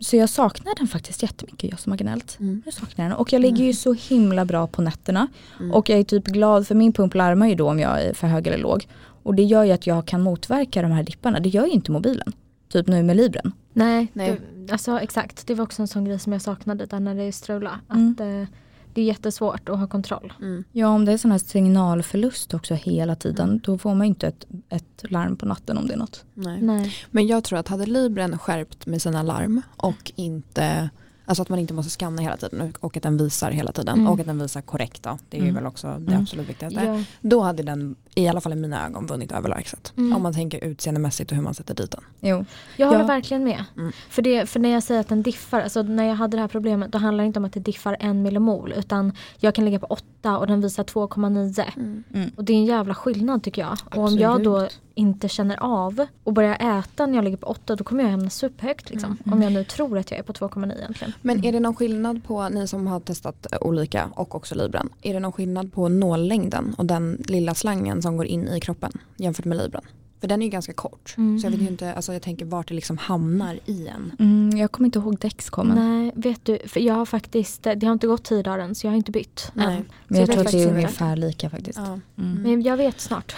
Mm. 0.02 0.06
Så 0.06 0.16
jag 0.16 0.30
saknar 0.30 0.76
den 0.76 0.88
faktiskt 0.88 1.24
jättemycket, 1.24 1.72
jag 1.72 1.80
som 1.80 1.92
har 1.92 1.98
gnällt. 1.98 2.38
Mm. 2.40 2.62
Jag 2.66 2.74
saknar 2.74 3.06
den. 3.10 3.18
Och 3.18 3.34
jag 3.34 3.42
ligger 3.42 3.64
ju 3.64 3.74
så 3.74 3.94
himla 3.94 4.46
bra 4.46 4.68
på 4.68 4.82
nätterna. 4.82 5.28
Mm. 5.60 5.72
Och 5.72 5.90
jag 5.90 6.00
är 6.00 6.04
typ 6.04 6.26
glad 6.26 6.68
för 6.68 6.76
min 6.76 6.94
pump 6.94 7.16
larmar 7.16 7.48
ju 7.48 7.56
då 7.56 7.70
om 7.70 7.80
jag 7.80 8.02
är 8.02 8.14
för 8.14 8.28
hög 8.28 8.48
eller 8.48 8.58
låg. 8.58 8.88
Och 9.24 9.36
det 9.36 9.44
gör 9.44 9.64
ju 9.64 9.72
att 9.72 9.88
jag 9.88 10.06
kan 10.06 10.22
motverka 10.22 10.82
de 10.82 10.92
här 10.92 11.04
dipparna. 11.04 11.40
Det 11.40 11.50
gör 11.50 11.66
ju 11.66 11.72
inte 11.72 11.92
mobilen. 11.92 12.34
Typ 12.70 12.88
nu 12.88 13.04
med 13.04 13.18
Libren. 13.18 13.54
Nej, 13.74 14.08
Nej. 14.14 14.40
Du, 14.56 14.74
alltså 14.74 15.00
exakt. 15.00 15.48
Det 15.48 15.56
var 15.56 15.64
också 15.64 15.82
en 15.82 15.88
sån 15.88 16.06
grej 16.06 16.20
som 16.20 16.34
jag 16.34 16.42
saknade 16.42 16.86
där 16.86 17.00
när 17.00 17.16
det 17.16 17.32
strulade. 17.32 17.76
Mm. 17.90 18.12
Att 18.12 18.20
eh, 18.20 18.56
det 18.94 19.02
är 19.02 19.06
jättesvårt 19.06 19.70
att 19.70 19.80
ha 19.80 19.88
kontroll. 19.88 20.34
Mm. 20.40 20.64
Ja 20.72 20.88
om 20.88 21.06
det 21.06 21.12
är 21.12 21.18
sån 21.18 21.32
här 21.32 21.38
signalförlust 21.38 22.54
också 22.54 22.74
hela 22.74 23.16
tiden. 23.16 23.62
Då 23.64 23.78
får 23.78 23.96
man 23.96 24.08
inte 24.08 24.28
ett, 24.28 24.46
ett 24.70 25.12
larm 25.12 25.36
på 25.36 25.46
natten 25.46 25.78
om 25.78 25.88
det 25.88 25.94
är 25.94 25.98
något. 25.98 26.26
Nej. 26.34 26.62
Nej. 26.62 26.96
Men 27.12 27.28
jag 27.28 27.44
tror 27.44 27.60
att 27.60 27.68
hade 27.68 27.86
Libren 27.86 28.38
skärpt 28.38 28.86
med 28.86 29.02
sina 29.02 29.24
larm 29.24 29.62
och 29.78 30.12
inte 30.16 30.90
Alltså 31.32 31.42
att 31.42 31.50
man 31.50 31.60
inte 31.60 31.74
måste 31.74 31.92
scanna 31.92 32.22
hela 32.22 32.38
tiden 32.38 32.74
och 32.80 32.98
att 32.98 33.04
den 33.04 33.18
visar 33.18 33.52
hela 33.52 33.72
tiden 33.72 33.96
Mm. 34.00 34.08
och 34.08 34.20
att 34.20 34.26
den 34.26 34.40
visar 34.40 34.62
korrekt 34.62 35.04
då. 35.04 35.18
Det 35.30 35.38
är 35.38 35.42
ju 35.42 35.48
Mm. 35.50 35.56
väl 35.56 35.68
också 35.68 35.88
det 35.88 36.12
Mm. 36.12 36.22
absolut 36.22 36.50
viktigaste. 36.50 36.84
Ja. 36.86 37.04
Då 37.22 37.42
hade 37.42 37.64
den 37.64 37.96
i 38.16 38.28
alla 38.28 38.42
fall 38.42 38.54
i 38.54 38.56
mina 38.56 38.86
ögon 38.86 39.06
vunnit 39.06 39.32
överlägset. 39.32 39.94
Mm. 39.98 40.16
Om 40.16 40.22
man 40.24 40.34
tänker 40.34 40.64
utseendemässigt 40.64 41.32
och 41.32 41.36
hur 41.38 41.44
man 41.44 41.54
sätter 41.54 41.76
dit 41.76 41.92
den. 41.92 42.02
Jo. 42.20 42.46
Jag 42.78 42.88
håller 42.88 43.00
Ja. 43.00 43.06
verkligen 43.08 43.44
med. 43.44 43.66
Mm. 43.78 43.92
För, 44.10 44.22
det, 44.22 44.46
för 44.50 44.60
när 44.60 44.70
jag 44.70 44.84
säger 44.84 45.02
att 45.02 45.08
den 45.08 45.24
diffar, 45.24 45.62
alltså 45.62 45.82
när 45.82 46.04
jag 46.04 46.16
hade 46.16 46.38
det 46.38 46.42
här 46.42 46.48
problemet 46.48 46.92
då 46.92 46.98
handlar 46.98 47.24
det 47.24 47.28
inte 47.28 47.40
om 47.40 47.46
att 47.46 47.54
det 47.54 47.60
diffar 47.60 47.98
en 48.00 48.22
millimol 48.22 48.74
utan 48.78 49.12
jag 49.38 49.56
kan 49.56 49.66
ligga 49.66 49.80
på 49.80 49.86
8 49.86 50.38
och 50.38 50.48
den 50.48 50.62
visar 50.62 50.84
2,9. 50.84 51.66
Mm. 52.14 52.32
Och 52.36 52.44
det 52.44 52.54
är 52.54 52.58
en 52.58 52.66
jävla 52.66 52.96
skillnad 52.96 53.44
tycker 53.44 53.62
jag. 53.62 53.78
Och 53.96 54.04
om 54.08 54.18
jag 54.18 54.44
då 54.44 54.68
inte 54.96 55.30
känner 55.30 55.58
av 55.64 56.06
och 56.24 56.34
börjar 56.34 56.80
äta 56.80 57.06
när 57.06 57.16
jag 57.16 57.24
ligger 57.24 57.38
på 57.38 57.48
8 57.48 57.76
då 57.76 57.84
kommer 57.84 58.04
jag 58.04 58.12
hamna 58.12 58.30
superhögt 58.30 58.90
liksom. 58.90 59.18
Mm. 59.26 59.38
Om 59.38 59.42
jag 59.42 59.54
nu 59.54 59.64
tror 59.64 59.98
att 59.98 60.12
jag 60.12 60.20
är 60.20 60.24
på 60.24 60.34
2,9 60.34 60.78
egentligen. 60.78 61.14
Men 61.22 61.46
är 61.46 61.52
det 61.52 61.60
någon 61.60 61.76
skillnad 61.76 62.24
på, 62.24 62.50
ni 62.50 62.68
som 62.68 62.88
har 62.88 63.00
testat 63.00 63.48
eh, 63.52 63.58
olika 63.62 64.10
och 64.16 64.36
också 64.36 64.56
Libren, 64.56 64.90
är 65.02 65.14
det 65.14 65.20
någon 65.20 65.32
skillnad 65.32 65.74
på 65.74 65.90
nållängden 65.90 66.76
och 66.78 66.86
den 66.86 67.24
lilla 67.28 67.56
slangen 67.56 68.02
som 68.02 68.18
går 68.18 68.26
in 68.26 68.48
i 68.48 68.60
kroppen 68.60 68.92
jämfört 69.16 69.46
med 69.46 69.58
Libren? 69.58 69.84
För 70.22 70.28
den 70.28 70.42
är 70.42 70.46
ju 70.46 70.52
ganska 70.52 70.74
kort. 70.74 71.14
Mm. 71.18 71.40
Så 71.40 71.46
jag 71.46 71.52
vet 71.52 71.62
ju 71.62 71.68
inte, 71.68 71.94
alltså 71.94 72.14
jag 72.14 72.22
tänker 72.22 72.46
vart 72.46 72.68
det 72.68 72.74
liksom 72.74 72.98
hamnar 72.98 73.60
i 73.66 73.88
en. 73.88 74.12
Mm, 74.20 74.58
jag 74.58 74.72
kommer 74.72 74.88
inte 74.88 75.00
ihåg 75.00 75.20
Dexcomen. 75.20 75.76
Nej, 75.76 76.12
vet 76.16 76.46
du, 76.46 76.60
för 76.68 76.80
jag 76.80 76.94
har 76.94 77.06
faktiskt, 77.06 77.64
det 77.64 77.84
har 77.84 77.94
inte 77.94 78.08
gått 78.08 78.24
10 78.24 78.44
dagar 78.44 78.60
än 78.60 78.76
så 78.76 78.88
jag 78.88 78.92
har 78.92 78.98
inte 78.98 79.12
bytt 79.12 79.52
Nej. 79.54 79.66
än. 79.66 79.86
Men 80.08 80.20
jag 80.20 80.28
vet 80.28 80.36
tror 80.36 80.46
att 80.46 80.52
det 80.52 80.64
är 80.64 80.74
ungefär 80.74 81.16
lika 81.16 81.50
faktiskt. 81.50 81.80
Ja. 81.80 82.00
Mm. 82.18 82.42
Men 82.42 82.62
jag 82.62 82.78
vet 82.78 83.02
snart. 83.02 83.36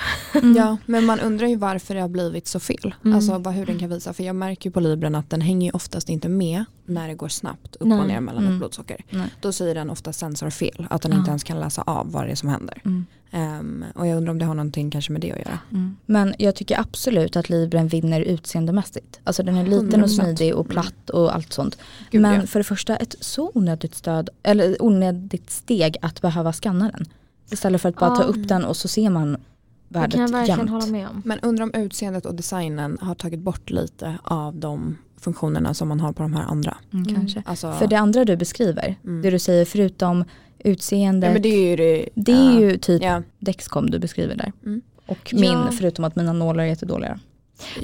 ja, 0.56 0.78
men 0.86 1.06
man 1.06 1.20
undrar 1.20 1.48
ju 1.48 1.56
varför 1.56 1.96
det 1.96 2.02
har 2.02 2.10
blivit 2.10 2.48
så 2.48 2.60
fel. 2.60 2.96
Mm. 3.04 3.16
Alltså 3.16 3.38
vad, 3.38 3.54
hur 3.54 3.66
den 3.66 3.80
kan 3.80 3.90
visa. 3.90 4.14
För 4.14 4.24
jag 4.24 4.36
märker 4.36 4.70
ju 4.70 4.74
på 4.74 4.80
Libren 4.80 5.16
att 5.16 5.30
den 5.30 5.42
hänger 5.42 5.68
ju 5.68 5.72
oftast 5.72 6.10
inte 6.10 6.30
med 6.30 6.66
när 6.86 7.08
det 7.08 7.14
går 7.14 7.28
snabbt 7.28 7.76
upp 7.76 7.88
Nej. 7.88 8.00
och 8.00 8.08
ner 8.08 8.20
mellan 8.20 8.46
Mm. 8.46 8.58
blodsocker. 8.58 9.06
Nej. 9.10 9.28
Då 9.42 9.52
säger 9.52 9.76
den 9.76 9.90
ofta 9.90 10.14
sensorfel, 10.14 10.88
att 10.90 11.02
den 11.02 11.12
Ja. 11.12 11.18
inte 11.18 11.30
ens 11.30 11.44
kan 11.44 11.60
läsa 11.60 11.82
av 11.82 12.12
vad 12.12 12.26
det 12.26 12.32
är 12.32 12.36
som 12.36 12.50
händer. 12.50 12.82
Mm. 12.86 13.06
Ehm, 13.32 13.86
och 13.96 14.08
jag 14.08 14.18
undrar 14.18 14.32
om 14.32 14.40
det 14.40 14.46
har 14.46 14.54
någonting 14.56 14.92
kanske 14.92 15.12
med 15.12 15.22
det 15.22 15.32
att 15.32 15.40
göra. 15.40 15.60
Mm. 15.72 15.96
Men 16.06 16.34
jag 16.40 16.56
tycker 16.56 16.80
absolut 16.80 17.36
att 17.36 17.50
Libren 17.50 17.88
vinner 17.88 18.22
utseendemässigt. 18.22 19.20
Alltså 19.24 19.44
den 19.44 19.56
är 19.58 19.64
liten 19.64 20.04
och 20.04 20.10
100%. 20.10 20.24
smidig 20.38 20.56
och 20.56 20.68
platt 20.70 21.10
och 21.10 21.36
allt 21.36 21.54
sånt. 21.54 21.78
Gud, 22.12 22.22
Men 22.22 22.36
ja. 22.42 22.48
för 22.48 22.60
det 22.60 22.64
första 22.64 22.96
ett 22.96 23.16
så 23.20 23.52
onödigt 23.54 23.96
stöd, 23.96 24.30
eller 24.44 24.82
onödigt 24.84 25.50
steg 25.50 25.98
att 26.02 26.22
behöva 26.22 26.54
skanna 26.54 26.90
den. 26.92 27.06
Istället 27.52 27.82
för 27.82 27.90
att 27.90 27.96
bara 27.96 28.16
ta 28.16 28.24
upp 28.24 28.48
den 28.48 28.66
och 28.66 28.78
så 28.78 28.88
ser 28.88 29.10
man 29.10 29.32
Det 29.34 29.40
värdet 30.00 30.12
kan 30.14 30.22
jag 30.22 30.30
verkligen 30.32 30.60
jämt. 30.60 30.70
hålla 30.72 30.86
med 30.86 31.08
om. 31.10 31.22
Men 31.26 31.40
undrar 31.40 31.64
om 31.64 31.72
utseendet 31.74 32.26
och 32.26 32.36
designen 32.36 32.98
har 33.02 33.16
tagit 33.16 33.40
bort 33.40 33.70
lite 33.70 34.18
av 34.24 34.56
de 34.56 34.98
funktionerna 35.24 35.74
som 35.74 35.88
man 35.88 36.00
har 36.00 36.14
på 36.14 36.24
de 36.24 36.34
här 36.34 36.44
andra. 36.44 36.78
Mm, 36.94 37.04
Mm. 37.04 37.16
kanske. 37.16 37.44
Alltså, 37.46 37.74
För 37.74 37.88
det 37.88 37.96
andra 38.00 38.26
du 38.26 38.36
beskriver, 38.36 38.96
Mm. 39.04 39.22
det 39.22 39.30
du 39.30 39.40
säger 39.40 39.66
förutom 39.66 40.24
utseendet, 40.60 41.28
ja, 41.28 41.34
men 41.34 41.42
det 41.42 41.50
är 41.50 41.70
ju 41.70 41.76
det, 41.76 42.10
det 42.16 42.32
är 42.32 42.52
ja. 42.54 42.60
ju 42.60 42.78
typ 42.78 43.04
Ja. 43.04 43.22
Dexcom 43.40 43.90
du 43.90 44.00
beskriver 44.00 44.36
där. 44.36 44.52
Mm. 44.66 44.82
Och 45.06 45.34
Ja. 45.34 45.40
min, 45.40 45.72
förutom 45.78 46.06
att 46.06 46.16
mina 46.16 46.34
nålar 46.34 46.64
är 46.64 46.68
jättedåliga. 46.68 47.20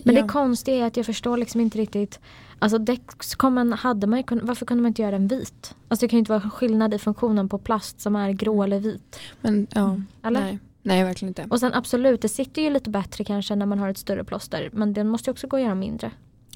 Men 0.04 0.15
ja. 0.15 0.21
det 0.21 0.28
konstiga 0.28 0.78
är 0.78 0.88
att 0.88 0.97
jag 0.97 1.06
förstår 1.06 1.38
liksom 1.38 1.62
inte 1.62 1.78
riktigt 1.78 2.19
Alltså 2.62 2.78
Dexcomen 2.78 3.73
hade 3.73 4.08
man 4.08 4.19
ju 4.19 4.39
varför 4.41 4.65
kunde 4.65 4.82
man 4.82 4.88
inte 4.88 5.02
göra 5.02 5.12
den 5.12 5.28
vit? 5.28 5.75
Alltså 5.88 6.06
det 6.06 6.10
kan 6.10 6.17
ju 6.17 6.19
inte 6.19 6.32
vara 6.32 6.49
skillnad 6.49 6.93
i 6.93 6.97
funktionen 6.99 7.49
på 7.49 7.58
plast 7.58 8.02
som 8.02 8.15
är 8.15 8.32
grå 8.32 8.63
eller 8.63 8.80
vit. 8.80 9.19
Men 9.41 9.67
ja, 9.73 10.02
Eller? 10.23 10.41
nej. 10.41 10.60
nej 10.82 11.04
verkligen 11.04 11.30
inte. 11.30 11.45
Och 11.49 11.60
sen 11.60 11.73
absolut, 11.73 12.21
det 12.21 12.30
sitter 12.30 12.62
ju 12.62 12.69
lite 12.69 12.89
bättre 12.89 13.23
kanske 13.23 13.56
när 13.56 13.65
man 13.65 13.80
har 13.80 13.89
ett 13.89 13.97
större 13.97 14.23
plåster. 14.23 14.69
Men 14.73 14.93
den 14.93 15.08
måste 15.08 15.30
ju 15.30 15.32
också 15.32 15.47
gå 15.47 15.58
att 15.58 15.63
göra 15.63 15.75
mindre. 15.75 16.12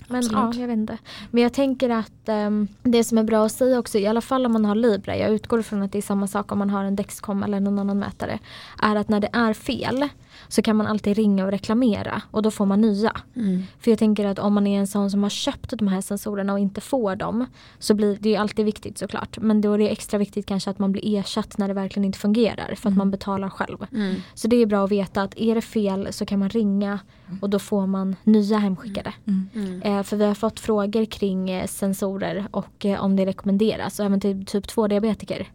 Men 0.08 0.18
Absolut. 0.18 0.56
ja, 0.56 0.62
jag 0.62 0.68
vet 0.68 0.78
inte. 0.78 0.98
Men 1.32 1.44
jag 1.44 1.54
tänker 1.54 1.90
att 1.90 2.30
ehm, 2.30 2.68
det 2.84 3.04
som 3.04 3.18
är 3.18 3.24
bra 3.24 3.46
att 3.46 3.52
säga 3.52 3.80
också, 3.80 3.98
i 3.98 4.08
alla 4.08 4.22
fall 4.22 4.46
om 4.46 4.54
man 4.54 4.66
har 4.66 4.76
Libre, 4.76 5.18
jag 5.18 5.32
utgår 5.32 5.60
ifrån 5.60 5.82
att 5.82 5.92
det 5.92 5.98
är 5.98 6.02
samma 6.02 6.28
sak 6.28 6.52
om 6.52 6.60
man 6.60 6.70
har 6.70 6.84
en 6.84 6.96
Dexcom 6.96 7.44
eller 7.44 7.60
någon 7.60 7.80
annan 7.80 8.00
mätare, 8.00 8.40
är 8.82 8.96
att 8.96 9.10
när 9.10 9.20
det 9.20 9.30
är 9.34 9.54
fel, 9.54 10.10
så 10.54 10.62
kan 10.62 10.76
man 10.76 10.88
alltid 10.88 11.18
ringa 11.18 11.46
och 11.46 11.52
reklamera 11.52 12.22
och 12.32 12.42
då 12.42 12.52
får 12.52 12.66
man 12.66 12.82
nya. 12.82 13.12
Mm. 13.36 13.64
För 13.80 13.92
jag 13.92 14.00
tänker 14.00 14.26
att 14.26 14.40
om 14.40 14.54
man 14.54 14.68
är 14.68 14.80
en 14.80 14.88
sån 14.88 15.12
som 15.12 15.24
har 15.24 15.30
köpt 15.30 15.74
de 15.78 15.88
här 15.88 16.02
sensorerna 16.02 16.54
och 16.54 16.60
inte 16.60 16.82
får 16.82 17.16
dem 17.16 17.46
så 17.80 17.94
blir 17.94 18.18
det 18.22 18.30
ju 18.30 18.36
alltid 18.36 18.66
viktigt 18.66 18.98
såklart. 18.98 19.38
Men 19.42 19.62
då 19.62 19.74
är 19.74 19.78
det 19.78 19.90
extra 19.90 20.18
viktigt 20.18 20.46
kanske 20.46 20.70
att 20.70 20.80
man 20.80 20.92
blir 20.92 21.20
ersatt 21.20 21.58
när 21.58 21.68
det 21.68 21.74
verkligen 21.74 22.06
inte 22.06 22.20
fungerar 22.20 22.76
för 22.76 22.90
att 22.90 22.98
man 22.98 23.12
betalar 23.12 23.50
själv. 23.50 23.86
Mm. 23.92 24.16
Så 24.34 24.48
det 24.48 24.56
är 24.56 24.66
bra 24.66 24.84
att 24.84 24.92
veta 24.92 25.22
att 25.22 25.38
är 25.38 25.56
det 25.56 25.62
fel 25.62 26.08
så 26.12 26.26
kan 26.26 26.40
man 26.40 26.50
ringa 26.50 27.00
och 27.42 27.50
då 27.50 27.60
får 27.60 27.88
man 27.88 28.16
nya 28.24 28.58
hemskickade. 28.58 29.14
Mm. 29.26 29.82
Eh, 29.82 30.04
för 30.04 30.18
vi 30.18 30.26
har 30.26 30.36
fått 30.36 30.60
frågor 30.60 31.06
kring 31.06 31.50
eh, 31.50 31.68
sensorer 31.68 32.48
och 32.52 32.86
eh, 32.86 33.04
om 33.04 33.16
det 33.16 33.26
rekommenderas, 33.26 34.00
och 34.00 34.06
även 34.06 34.20
till 34.20 34.46
typ 34.46 34.66
2-diabetiker. 34.66 35.48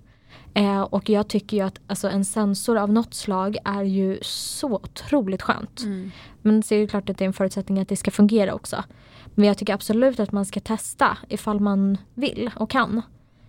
Eh, 0.55 0.81
och 0.81 1.09
jag 1.09 1.29
tycker 1.29 1.57
ju 1.57 1.63
att 1.63 1.81
alltså, 1.87 2.09
en 2.09 2.25
sensor 2.25 2.79
av 2.79 2.93
något 2.93 3.15
slag 3.15 3.57
är 3.65 3.83
ju 3.83 4.19
så 4.23 4.75
otroligt 4.75 5.43
skönt. 5.43 5.81
Mm. 5.81 6.11
Men 6.43 6.61
det 6.61 6.75
är 6.75 6.79
ju 6.79 6.87
klart 6.87 7.11
att 7.11 7.19
det 7.19 7.25
är 7.25 7.27
en 7.27 7.33
förutsättning 7.33 7.81
att 7.81 7.89
det 7.89 7.97
ska 7.97 8.11
fungera 8.11 8.55
också. 8.55 8.85
Men 9.35 9.49
jag 9.49 9.59
tycker 9.59 9.75
absolut 9.75 10.21
att 10.21 10.33
man 10.33 10.45
ska 10.45 10.61
testa 10.61 11.19
ifall 11.29 11.61
man 11.61 11.99
vill 12.15 12.51
och 12.57 12.71
kan. 12.71 13.03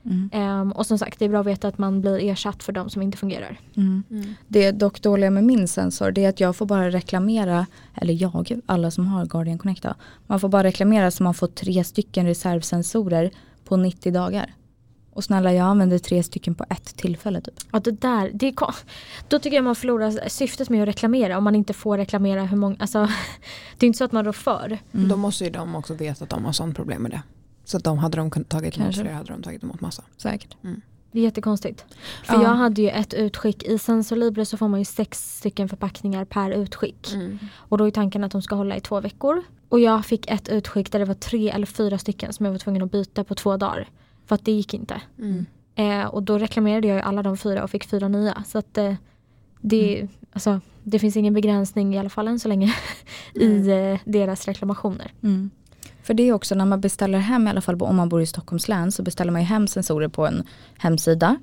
Mm. 0.05 0.29
Ehm, 0.33 0.71
och 0.71 0.85
som 0.85 0.97
sagt, 0.97 1.19
det 1.19 1.25
är 1.25 1.29
bra 1.29 1.39
att 1.39 1.45
veta 1.45 1.67
att 1.67 1.77
man 1.77 2.01
blir 2.01 2.19
ersatt 2.19 2.63
för 2.63 2.73
de 2.73 2.89
som 2.89 3.01
inte 3.01 3.17
fungerar. 3.17 3.59
Mm. 3.75 4.03
Mm. 4.09 4.33
Det 4.47 4.71
dock 4.71 5.01
dåliga 5.01 5.29
med 5.29 5.43
min 5.43 5.67
sensor 5.67 6.11
det 6.11 6.25
är 6.25 6.29
att 6.29 6.39
jag 6.39 6.55
får 6.55 6.65
bara 6.65 6.89
reklamera, 6.91 7.65
eller 7.95 8.13
jag, 8.13 8.61
alla 8.65 8.91
som 8.91 9.07
har 9.07 9.25
Guardian 9.25 9.57
Connect 9.57 9.83
då, 9.83 9.93
man 10.27 10.39
får 10.39 10.49
bara 10.49 10.63
reklamera 10.63 11.11
så 11.11 11.23
man 11.23 11.33
får 11.33 11.47
tre 11.47 11.83
stycken 11.83 12.25
reservsensorer 12.25 13.31
på 13.65 13.77
90 13.77 14.13
dagar. 14.13 14.53
Och 15.19 15.23
snälla 15.23 15.53
jag 15.53 15.65
använder 15.65 15.97
tre 15.97 16.23
stycken 16.23 16.55
på 16.55 16.65
ett 16.69 16.97
tillfälle 16.97 17.41
typ. 17.41 17.53
Ja, 17.71 17.79
det 17.79 17.91
där, 17.91 18.31
det 18.33 18.47
är 18.47 18.53
Då 19.27 19.39
tycker 19.39 19.57
jag 19.57 19.63
man 19.63 19.75
förlorar 19.75 20.29
syftet 20.29 20.69
med 20.69 20.81
att 20.81 20.87
reklamera 20.87 21.37
om 21.37 21.43
man 21.43 21.55
inte 21.55 21.73
får 21.73 21.97
reklamera 21.97 22.43
hur 22.45 22.57
många, 22.57 22.75
alltså 22.79 22.99
det 23.77 23.85
är 23.85 23.87
inte 23.87 23.97
så 23.97 24.03
att 24.03 24.11
man 24.11 24.25
rår 24.25 24.31
för. 24.31 24.77
Mm. 24.93 25.09
Då 25.09 25.15
måste 25.15 25.43
ju 25.43 25.49
de 25.49 25.75
också 25.75 25.93
veta 25.93 26.23
att 26.23 26.29
de 26.29 26.45
har 26.45 26.51
sånt 26.51 26.75
problem 26.75 27.01
med 27.01 27.11
det. 27.11 27.21
Så 27.65 27.77
att 27.77 27.83
de 27.83 27.97
hade 27.97 28.17
de 28.17 28.31
kunnat 28.31 28.49
tagit 28.49 28.77
emot 28.77 28.95
fler 28.95 29.11
hade 29.11 29.33
de 29.33 29.41
tagit 29.43 29.63
emot 29.63 29.81
massa. 29.81 30.03
Säkert. 30.17 30.55
Det 31.11 31.19
är 31.19 31.23
jättekonstigt. 31.23 31.85
För 32.23 32.33
Ja. 32.33 32.43
jag 32.43 32.55
hade 32.55 32.81
ju 32.81 32.89
ett 32.89 33.13
utskick, 33.13 33.63
i 33.63 33.77
Sensor 33.77 34.15
Libre 34.15 34.45
så 34.45 34.57
får 34.57 34.67
man 34.67 34.79
ju 34.79 34.85
sex 34.85 35.37
stycken 35.37 35.69
förpackningar 35.69 36.25
per 36.25 36.51
utskick. 36.51 37.13
Mm. 37.13 37.39
Och 37.55 37.77
då 37.77 37.87
är 37.87 37.91
tanken 37.91 38.23
att 38.23 38.31
de 38.31 38.41
ska 38.41 38.55
hålla 38.55 38.77
i 38.77 38.81
två 38.81 39.01
veckor. 39.01 39.43
Och 39.69 39.79
jag 39.79 40.05
fick 40.05 40.31
ett 40.31 40.49
utskick 40.49 40.91
där 40.91 40.99
det 40.99 41.05
var 41.05 41.13
tre 41.13 41.49
eller 41.49 41.65
fyra 41.65 41.97
stycken 41.97 42.33
som 42.33 42.45
jag 42.45 42.53
var 42.53 42.59
tvungen 42.59 42.81
att 42.81 42.91
byta 42.91 43.23
på 43.23 43.35
två 43.35 43.57
dagar. 43.57 43.87
För 44.29 44.35
att 44.35 44.45
det 44.45 44.51
gick 44.51 44.73
inte. 44.73 45.01
Mm. 45.19 45.45
Eh, 45.75 46.05
och 46.05 46.23
då 46.23 46.37
reklamerade 46.37 46.87
jag 46.87 47.01
alla 47.01 47.23
de 47.23 47.37
fyra 47.37 47.63
och 47.63 47.69
fick 47.69 47.89
fyra 47.89 48.07
nya. 48.07 48.43
Så 48.47 48.57
att 48.57 48.77
eh, 48.77 48.93
det, 49.61 50.07
alltså, 50.31 50.61
det 50.83 50.99
finns 50.99 51.17
ingen 51.17 51.33
begränsning 51.33 51.95
i 51.95 51.99
alla 51.99 52.09
fall 52.09 52.27
än 52.27 52.39
så 52.39 52.47
länge 52.47 52.75
i 53.33 53.69
eh, 53.69 53.99
deras 54.05 54.47
reklamationer. 54.47 55.13
Mm. 55.23 55.49
För 56.03 56.13
det 56.13 56.23
är 56.23 56.33
också 56.33 56.55
när 56.55 56.65
man 56.65 56.81
beställer 56.81 57.19
hem, 57.19 57.47
i 57.47 57.49
alla 57.49 57.61
fall 57.61 57.81
om 57.81 57.95
man 57.95 58.09
bor 58.09 58.21
i 58.21 58.25
Stockholms 58.25 58.67
län, 58.67 58.91
så 58.91 59.03
beställer 59.03 59.31
man 59.31 59.41
ju 59.41 59.47
hem 59.47 59.67
sensorer 59.67 60.07
på 60.07 60.27
en 60.27 60.43
hemsida. 60.77 61.37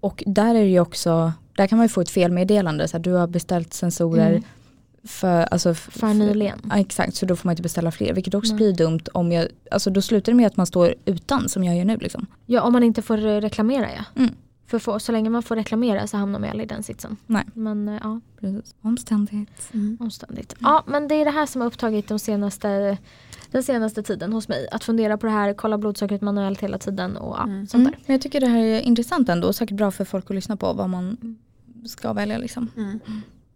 Och 0.00 0.22
där 0.26 0.54
är 0.54 0.60
det 0.60 0.70
ju 0.70 0.80
också, 0.80 1.32
där 1.56 1.66
kan 1.66 1.78
man 1.78 1.84
ju 1.84 1.88
få 1.88 2.00
ett 2.00 2.10
felmeddelande, 2.10 2.88
så 2.88 2.96
att 2.96 3.04
du 3.04 3.12
har 3.12 3.26
beställt 3.26 3.74
sensorer 3.74 4.30
Mm. 4.30 4.42
För, 5.04 5.40
alltså, 5.42 5.74
För 5.74 6.14
nyligen. 6.14 6.58
Ja, 6.70 6.78
exakt, 6.78 7.14
så 7.14 7.26
då 7.26 7.36
får 7.36 7.46
man 7.48 7.52
inte 7.52 7.62
beställa 7.62 7.90
fler, 7.90 8.14
vilket 8.14 8.34
också 8.34 8.52
Nej. 8.54 8.56
blir 8.56 8.72
dumt 8.86 9.00
om 9.12 9.32
jag, 9.32 9.48
alltså 9.70 9.90
då 9.90 10.02
slutar 10.02 10.32
det 10.32 10.36
med 10.36 10.46
att 10.46 10.56
man 10.56 10.66
står 10.66 10.94
utan 11.04 11.48
som 11.48 11.64
jag 11.64 11.76
gör 11.76 11.84
nu 11.84 11.96
liksom. 11.96 12.26
Ja, 12.46 12.62
om 12.62 12.72
man 12.72 12.82
inte 12.82 13.02
får 13.02 13.26
eh, 13.26 13.40
reklamera 13.40 13.88
ja. 13.96 14.04
Mm. 14.22 14.34
För 14.66 14.78
få, 14.78 14.98
så 14.98 15.12
länge 15.12 15.30
man 15.30 15.42
får 15.42 15.56
reklamera 15.56 16.06
så 16.06 16.16
hamnar 16.16 16.38
man 16.38 16.50
aldrig 16.50 16.70
i 16.70 16.74
den 16.74 16.82
sitsen. 16.82 17.16
Nej. 17.26 17.44
Men 17.54 17.88
eh, 17.88 17.98
ja, 18.02 18.20
Precis. 18.40 18.74
Omständigt. 18.82 19.70
Mm. 19.74 19.96
omständigt. 20.00 20.54
Ja, 20.58 20.84
men 20.86 21.08
det 21.08 21.14
är 21.14 21.24
det 21.24 21.30
här 21.30 21.46
som 21.46 21.60
har 21.60 21.68
upptagit 21.68 22.08
de 22.08 22.18
senaste, 22.18 22.98
den 23.50 23.62
senaste 23.62 24.02
tiden 24.02 24.32
hos 24.32 24.48
mig. 24.48 24.68
Att 24.72 24.84
fundera 24.84 25.18
på 25.18 25.26
det 25.26 25.32
här, 25.32 25.52
kolla 25.54 25.78
blodsockret 25.78 26.20
manuellt 26.20 26.60
hela 26.60 26.78
tiden 26.78 27.16
och 27.16 27.36
ja, 27.38 27.42
Mm. 27.44 27.66
sånt 27.66 27.80
Mm. 27.80 27.92
där. 27.92 28.00
Men 28.06 28.14
jag 28.14 28.22
tycker 28.22 28.40
det 28.40 28.46
här 28.46 28.58
är 28.64 28.80
intressant 28.80 29.28
ändå 29.28 29.48
och 29.48 29.54
säkert 29.54 29.76
bra 29.76 29.90
för 29.90 30.04
folk 30.04 30.24
att 30.30 30.34
lyssna 30.34 30.56
på 30.56 30.72
vad 30.72 30.90
man 30.90 31.36
ska 31.86 32.12
välja 32.12 32.38
liksom. 32.38 32.70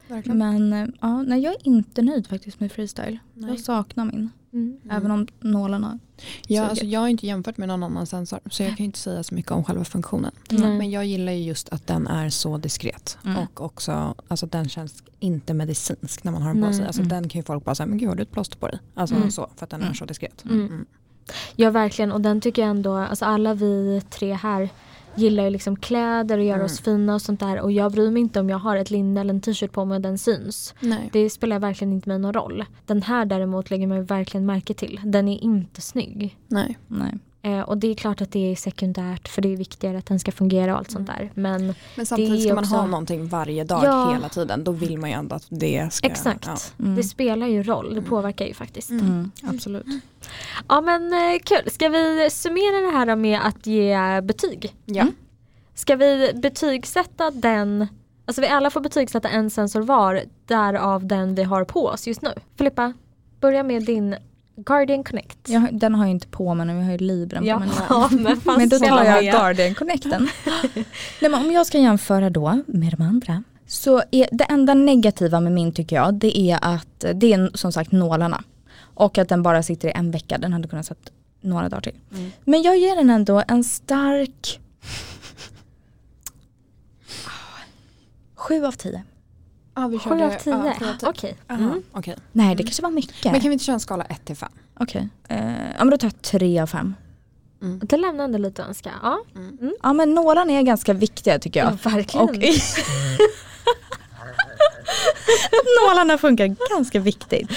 Mm. 0.08 0.16
Verkligen. 0.16 0.38
Men 0.38 0.72
eh, 0.72 0.88
ja, 1.00 1.22
nej, 1.22 1.40
jag 1.40 1.52
är 1.54 1.66
inte 1.66 2.02
nöjd 2.02 2.26
faktiskt 2.26 2.60
med 2.60 2.72
freestyle. 2.72 3.18
Nej. 3.34 3.50
Jag 3.50 3.60
saknar 3.60 4.04
min. 4.04 4.30
Mm. 4.52 4.76
Även 4.90 5.10
om 5.10 5.26
nålarna. 5.40 5.98
Ja, 6.46 6.62
alltså 6.66 6.84
jag 6.84 7.00
har 7.00 7.08
inte 7.08 7.26
jämfört 7.26 7.56
med 7.56 7.68
någon 7.68 7.82
annan 7.82 8.06
sensor 8.06 8.40
så 8.50 8.62
jag 8.62 8.68
kan 8.68 8.76
ju 8.78 8.84
inte 8.84 8.98
säga 8.98 9.22
så 9.22 9.34
mycket 9.34 9.52
om 9.52 9.64
själva 9.64 9.84
funktionen. 9.84 10.32
Nej. 10.50 10.78
Men 10.78 10.90
jag 10.90 11.06
gillar 11.06 11.32
ju 11.32 11.42
just 11.42 11.68
att 11.68 11.86
den 11.86 12.06
är 12.06 12.30
så 12.30 12.58
diskret 12.58 13.18
Mm. 13.24 13.36
och 13.38 13.60
också 13.60 14.14
alltså 14.28 14.46
den 14.46 14.68
känns 14.68 15.02
inte 15.20 15.54
medicinsk 15.54 16.24
när 16.24 16.32
man 16.32 16.42
har 16.42 16.54
den 16.54 16.62
på 16.62 16.72
sig. 16.72 16.86
Alltså 16.86 17.00
Mm. 17.02 17.08
den 17.08 17.28
kan 17.28 17.38
ju 17.38 17.42
folk 17.44 17.64
bara 17.64 17.74
säga, 17.74 17.86
men 17.86 17.98
gud 17.98 18.08
har 18.08 18.16
du 18.16 18.22
ett 18.22 18.30
plåster 18.32 18.56
på 18.58 18.68
dig? 18.68 18.78
Alltså 18.94 19.14
Mm. 19.16 19.30
så, 19.30 19.50
för 19.56 19.64
att 19.66 19.70
den 19.70 19.80
Mm. 19.80 19.90
är 19.90 19.94
så 19.94 20.04
diskret. 20.04 20.44
Mm. 20.44 20.60
Mm. 20.66 20.86
Ja 21.56 21.70
verkligen 21.70 22.12
och 22.12 22.20
den 22.20 22.40
tycker 22.40 22.62
jag 22.62 22.70
ändå, 22.70 22.94
alltså 22.96 23.24
alla 23.24 23.54
vi 23.54 24.02
tre 24.10 24.32
här 24.34 24.68
gillar 25.14 25.44
ju 25.44 25.50
liksom 25.50 25.76
kläder 25.76 26.38
och 26.38 26.44
göra 26.44 26.54
Mm. 26.54 26.64
oss 26.66 26.80
fina 26.80 27.14
och 27.14 27.22
sånt 27.22 27.40
där 27.40 27.60
och 27.60 27.72
jag 27.72 27.92
bryr 27.92 28.10
mig 28.10 28.22
inte 28.22 28.40
om 28.40 28.50
jag 28.50 28.58
har 28.58 28.76
ett 28.76 28.90
linne 28.90 29.20
eller 29.20 29.34
en 29.34 29.40
t-shirt 29.40 29.72
på 29.72 29.84
mig 29.84 29.96
och 29.96 30.00
den 30.02 30.18
syns. 30.18 30.74
Nej. 30.80 31.08
Det 31.12 31.30
spelar 31.30 31.58
verkligen 31.58 31.92
inte 31.92 32.08
mig 32.08 32.18
någon 32.18 32.32
roll. 32.32 32.64
Den 32.86 33.02
här 33.02 33.24
däremot 33.24 33.70
lägger 33.70 33.86
man 33.86 34.04
verkligen 34.04 34.46
märke 34.46 34.74
till. 34.74 35.00
Den 35.04 35.28
är 35.28 35.44
inte 35.44 35.80
snygg. 35.80 36.36
Nej. 36.48 36.78
Nej. 36.88 37.18
Eh, 37.44 37.60
och 37.60 37.78
det 37.78 37.86
är 37.90 37.94
klart 37.94 38.20
att 38.20 38.32
det 38.32 38.52
är 38.52 38.56
sekundärt 38.56 39.28
för 39.28 39.42
det 39.42 39.52
är 39.52 39.56
viktigare 39.56 39.98
att 39.98 40.06
den 40.06 40.18
ska 40.20 40.32
fungera 40.32 40.72
och 40.72 40.78
allt 40.78 40.90
sånt 40.90 41.06
där. 41.06 41.30
Men 41.34 41.74
Men 41.96 42.06
samtidigt 42.06 42.34
är 42.40 42.44
ska 42.44 42.54
man 42.54 42.64
också- 42.64 42.76
ha 42.76 42.86
någonting 42.86 43.26
varje 43.28 43.64
dag 43.64 43.82
Ja. 43.84 44.12
hela 44.14 44.28
tiden. 44.28 44.64
Då 44.64 44.72
vill 44.72 44.98
man 44.98 45.10
ju 45.10 45.16
ändå 45.16 45.36
att 45.36 45.46
det 45.48 45.92
ska... 45.92 46.06
exakt, 46.06 46.46
Ja. 46.46 46.56
Mm. 46.84 46.96
det 46.96 47.02
spelar 47.02 47.46
ju 47.46 47.62
roll. 47.62 47.94
Det 47.94 48.02
påverkar 48.02 48.44
ju 48.46 48.54
faktiskt. 48.54 48.90
Mm, 48.90 49.30
absolut. 49.42 49.86
Ja 50.68 50.80
men 50.80 51.12
eh, 51.12 51.38
kul. 51.44 51.70
Ska 51.70 51.88
vi 51.88 52.28
summera 52.30 52.86
det 52.90 52.98
här 52.98 53.16
med 53.16 53.40
att 53.44 53.66
ge 53.66 54.20
betyg? 54.20 54.74
Ja. 54.84 55.02
Mm. 55.02 55.14
Ska 55.74 55.96
vi 55.96 56.30
betygsätta 56.34 57.30
den, 57.30 57.86
alltså 58.26 58.40
vi 58.40 58.48
alla 58.48 58.70
får 58.70 58.80
betygsätta 58.80 59.28
en 59.28 59.50
sensor 59.50 59.80
var, 59.82 60.22
därav 60.46 61.06
den 61.06 61.34
vi 61.34 61.42
har 61.42 61.64
på 61.64 61.86
oss 61.86 62.06
just 62.06 62.22
nu. 62.22 62.30
Filippa, 62.56 62.92
börja 63.40 63.62
med 63.62 63.84
din 63.84 64.16
Guardian 64.64 65.04
Connect. 65.04 65.38
Jag, 65.48 65.68
den 65.72 65.94
har 65.94 66.04
jag 66.04 66.10
inte 66.10 66.26
på 66.26 66.54
mig 66.54 66.66
nu, 66.66 66.72
jag 66.76 66.84
har 66.84 66.92
ju 66.92 66.98
Libren 66.98 67.44
Ja, 67.44 67.54
på 67.54 67.60
mig 67.60 67.70
ja, 67.88 68.08
men, 68.10 68.40
Men 68.44 68.68
då 68.68 68.78
tar 68.78 69.04
jag. 69.04 69.24
Guardian 69.24 69.74
Connecten. 69.74 70.28
Nej, 71.20 71.30
men 71.30 71.34
om 71.34 71.52
jag 71.52 71.66
ska 71.66 71.78
jämföra 71.78 72.30
då 72.30 72.62
med 72.66 72.92
de 72.92 73.02
andra. 73.02 73.42
Så 73.66 74.02
är 74.10 74.28
det 74.32 74.44
enda 74.44 74.74
negativa 74.74 75.40
med 75.40 75.52
min 75.52 75.72
tycker 75.72 75.96
jag 75.96 76.14
det 76.14 76.38
är 76.38 76.58
att 76.62 77.04
det 77.14 77.32
är 77.32 77.50
som 77.54 77.72
sagt 77.72 77.92
nålarna. 77.92 78.44
Och 78.94 79.18
att 79.18 79.28
den 79.28 79.42
bara 79.42 79.62
sitter 79.62 79.88
i 79.88 79.92
en 79.94 80.10
vecka, 80.10 80.38
den 80.38 80.52
hade 80.52 80.68
kunnat 80.68 80.86
satt 80.86 81.12
några 81.40 81.68
dagar 81.68 81.80
till. 81.80 81.96
Mm. 82.14 82.30
Men 82.44 82.62
jag 82.62 82.78
ger 82.78 82.96
den 82.96 83.10
ändå 83.10 83.42
en 83.48 83.64
stark 83.64 84.60
Sju 88.34 88.64
av 88.64 88.72
tio. 88.72 89.02
Ja, 89.74 89.86
vi 89.86 89.98
körde- 89.98 90.26
av 90.26 90.30
tio? 90.30 90.64
Ja, 90.66 90.74
sju 90.78 90.84
av 90.86 90.94
tio. 90.98 91.08
Okej. 91.08 91.36
Aha, 91.50 91.60
Mm. 91.62 91.82
okej. 91.92 92.16
Nej 92.32 92.54
det 92.54 92.62
kanske 92.62 92.82
var 92.82 92.90
mycket. 92.90 93.32
Men 93.32 93.40
kan 93.40 93.50
vi 93.50 93.52
inte 93.52 93.64
köra 93.64 93.74
en 93.74 93.80
skala 93.80 94.04
1 94.04 94.24
till 94.24 94.36
5? 94.36 94.52
Okej, 94.80 95.08
eh, 95.28 95.38
ja 95.48 95.78
men 95.78 95.90
då 95.90 95.96
tar 95.96 96.06
jag 96.06 96.22
tre 96.22 96.60
av 96.60 96.66
fem. 96.66 96.94
Det 97.82 97.96
lämnar 97.96 98.24
ändå 98.24 98.38
lite 98.38 98.62
att 98.62 98.68
önska. 98.68 98.90
Ja, 99.02 99.18
Ja 99.82 99.92
men 99.92 100.14
nålarna 100.14 100.52
är 100.52 100.62
ganska 100.62 100.92
viktiga 100.92 101.38
tycker 101.38 101.60
jag. 101.64 101.72
ja 101.84 101.90
verkligen. 101.90 102.28
Och 102.28 102.34
nålarna 105.88 106.18
funkar 106.18 106.46
ganska 106.76 107.00
viktigt. 107.00 107.50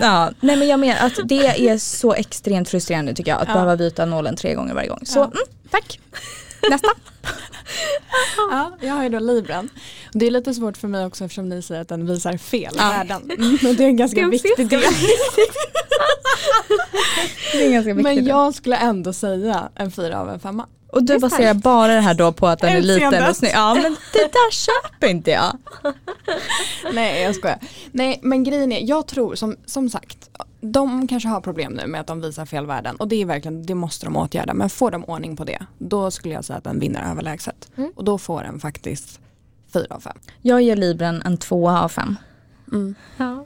Ja, 0.00 0.30
nej 0.40 0.56
men 0.56 0.68
jag 0.68 0.80
menar 0.80 1.06
att 1.06 1.18
det 1.24 1.68
är 1.68 1.78
så 1.78 2.12
extremt 2.14 2.68
frustrerande 2.68 3.14
tycker 3.14 3.30
jag 3.32 3.40
att 3.40 3.48
Ja. 3.48 3.54
behöva 3.54 3.76
byta 3.76 4.04
nålen 4.06 4.36
tre 4.36 4.54
gånger 4.54 4.74
varje 4.74 4.88
gång. 4.88 5.00
Så 5.06 5.18
Ja. 5.18 5.24
mm, 5.24 5.36
tack. 5.70 6.00
Nästa. 6.70 6.88
Ja, 8.50 8.76
jag 8.80 8.94
har 8.94 9.02
ju 9.02 9.08
då 9.08 9.18
Libran. 9.18 9.68
Det 10.12 10.26
är 10.26 10.30
lite 10.30 10.54
svårt 10.54 10.76
för 10.76 10.88
mig 10.88 11.06
också 11.06 11.24
eftersom 11.24 11.48
ni 11.48 11.62
säger 11.62 11.80
att 11.80 11.88
den 11.88 12.06
visar 12.06 12.36
fel 12.36 12.72
Ja. 12.76 12.88
värden. 12.90 13.22
Och 13.68 13.74
det 13.74 13.84
är 13.84 13.88
en 13.88 13.96
ganska 13.96 14.28
viktig 14.28 14.68
del. 14.68 14.80
Det 17.52 17.66
är 17.66 17.70
ganska 17.72 17.94
viktigt. 17.94 18.16
Men 18.16 18.26
jag 18.26 18.54
skulle 18.54 18.76
ändå 18.76 19.12
säga 19.12 19.68
en 19.74 19.90
fyra 19.90 20.20
av 20.20 20.28
en 20.30 20.40
femma. 20.40 20.66
Och 20.94 21.02
du 21.02 21.18
baserar 21.18 21.54
bara 21.54 21.94
det 21.94 22.00
här 22.00 22.14
då 22.14 22.32
på 22.32 22.46
att 22.46 22.60
den 22.60 22.76
är 22.76 22.82
liten 22.82 23.28
och 23.28 23.36
snygg. 23.36 23.52
Ja 23.54 23.74
men 23.74 23.96
det 24.12 24.32
där 24.32 24.50
köper 24.50 25.06
inte 25.06 25.30
jag. 25.30 25.58
Nej 26.92 27.22
jag 27.22 27.34
skojar. 27.34 27.58
Nej 27.92 28.20
men 28.22 28.44
grejen 28.44 28.72
är, 28.72 28.88
jag 28.88 29.06
tror 29.06 29.34
som, 29.34 29.56
som 29.66 29.90
sagt, 29.90 30.30
de 30.60 31.08
kanske 31.08 31.28
har 31.28 31.40
problem 31.40 31.72
nu 31.72 31.86
med 31.86 32.00
att 32.00 32.06
de 32.06 32.20
visar 32.20 32.46
fel 32.46 32.66
värden 32.66 32.96
och 32.96 33.08
det 33.08 33.22
är 33.22 33.26
verkligen, 33.26 33.66
det 33.66 33.74
måste 33.74 34.06
de 34.06 34.16
åtgärda. 34.16 34.54
Men 34.54 34.70
får 34.70 34.90
de 34.90 35.04
ordning 35.04 35.36
på 35.36 35.44
det, 35.44 35.66
då 35.78 36.10
skulle 36.10 36.34
jag 36.34 36.44
säga 36.44 36.56
att 36.56 36.64
den 36.64 36.80
vinner 36.80 37.10
överlägset. 37.10 37.68
Mm. 37.76 37.92
Och 37.96 38.04
då 38.04 38.18
får 38.18 38.42
den 38.42 38.60
faktiskt 38.60 39.20
fyra 39.72 39.94
av 39.94 40.00
fem. 40.00 40.18
Jag 40.42 40.62
ger 40.62 40.76
Libren 40.76 41.22
en 41.24 41.36
tvåa 41.36 41.82
av 41.82 41.88
fem. 41.88 42.16
Mm. 42.72 42.94
Ja. 43.16 43.44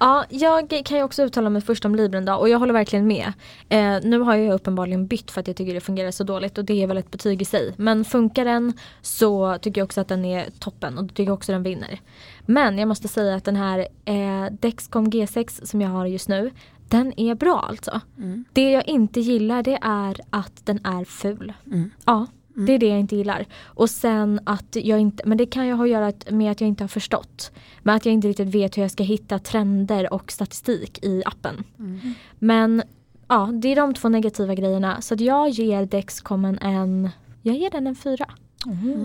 Ja, 0.00 0.24
jag 0.28 0.82
kan 0.84 0.98
ju 0.98 1.02
också 1.02 1.22
uttala 1.22 1.50
mig 1.50 1.62
först 1.62 1.84
om 1.84 1.94
Libren 1.94 2.24
då 2.24 2.34
och 2.34 2.48
jag 2.48 2.58
håller 2.58 2.72
verkligen 2.72 3.06
med. 3.06 3.32
Eh, 3.68 3.98
nu 4.02 4.18
har 4.18 4.36
jag 4.36 4.54
uppenbarligen 4.54 5.06
bytt 5.06 5.30
för 5.30 5.40
att 5.40 5.46
jag 5.46 5.56
tycker 5.56 5.74
det 5.74 5.80
fungerar 5.80 6.10
så 6.10 6.24
dåligt 6.24 6.58
och 6.58 6.64
det 6.64 6.82
är 6.82 6.86
väl 6.86 6.96
ett 6.96 7.10
betyg 7.10 7.42
i 7.42 7.44
sig. 7.44 7.74
Men 7.76 8.04
funkar 8.04 8.44
den 8.44 8.72
så 9.02 9.58
tycker 9.58 9.80
jag 9.80 9.86
också 9.86 10.00
att 10.00 10.08
den 10.08 10.24
är 10.24 10.50
toppen 10.58 10.98
och 10.98 11.04
då 11.04 11.08
tycker 11.08 11.24
jag 11.24 11.34
också 11.34 11.52
den 11.52 11.62
vinner. 11.62 12.00
Men 12.46 12.78
jag 12.78 12.88
måste 12.88 13.08
säga 13.08 13.34
att 13.34 13.44
den 13.44 13.56
här 13.56 13.88
eh, 14.04 14.52
Dexcom 14.60 15.10
G6 15.10 15.66
som 15.66 15.80
jag 15.80 15.90
har 15.90 16.06
just 16.06 16.28
nu, 16.28 16.50
den 16.88 17.20
är 17.20 17.34
bra 17.34 17.66
alltså. 17.68 18.00
Mm. 18.18 18.44
Det 18.52 18.70
jag 18.70 18.88
inte 18.88 19.20
gillar 19.20 19.62
det 19.62 19.78
är 19.82 20.20
att 20.30 20.66
den 20.66 20.86
är 20.86 21.04
ful. 21.04 21.52
Mm. 21.66 21.90
Ja, 22.04 22.26
det 22.66 22.72
är 22.72 22.78
det 22.78 22.88
jag 22.88 23.00
inte 23.00 23.16
gillar. 23.16 23.46
Och 23.64 23.90
sen 23.90 24.40
att 24.44 24.76
jag 24.76 25.00
inte, 25.00 25.22
men 25.26 25.38
det 25.38 25.46
kan 25.46 25.66
ju 25.66 25.72
ha 25.72 25.84
att 25.84 25.90
göra 25.90 26.12
med 26.30 26.52
att 26.52 26.60
jag 26.60 26.68
inte 26.68 26.84
har 26.84 26.88
förstått. 26.88 27.52
Men 27.82 27.96
att 27.96 28.06
jag 28.06 28.12
inte 28.12 28.28
riktigt 28.28 28.54
vet 28.54 28.76
hur 28.76 28.82
jag 28.82 28.90
ska 28.90 29.02
hitta 29.02 29.38
trender 29.38 30.12
och 30.12 30.32
statistik 30.32 31.04
i 31.04 31.22
appen. 31.26 31.64
Mm. 31.78 32.00
Men 32.38 32.82
ja, 33.28 33.50
det 33.52 33.68
är 33.68 33.76
de 33.76 33.94
två 33.94 34.08
negativa 34.08 34.54
grejerna. 34.54 35.00
Så 35.00 35.14
jag 35.18 35.48
ger 35.48 35.86
Dexcomen 35.86 36.58
en, 36.58 37.10
jag 37.42 37.56
ger 37.56 37.70
den 37.70 37.86
en 37.86 37.96
fyra. 37.96 38.26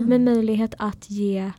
Med 0.06 0.20
möjlighet 0.20 0.74
att 0.78 1.10
ge 1.10 1.50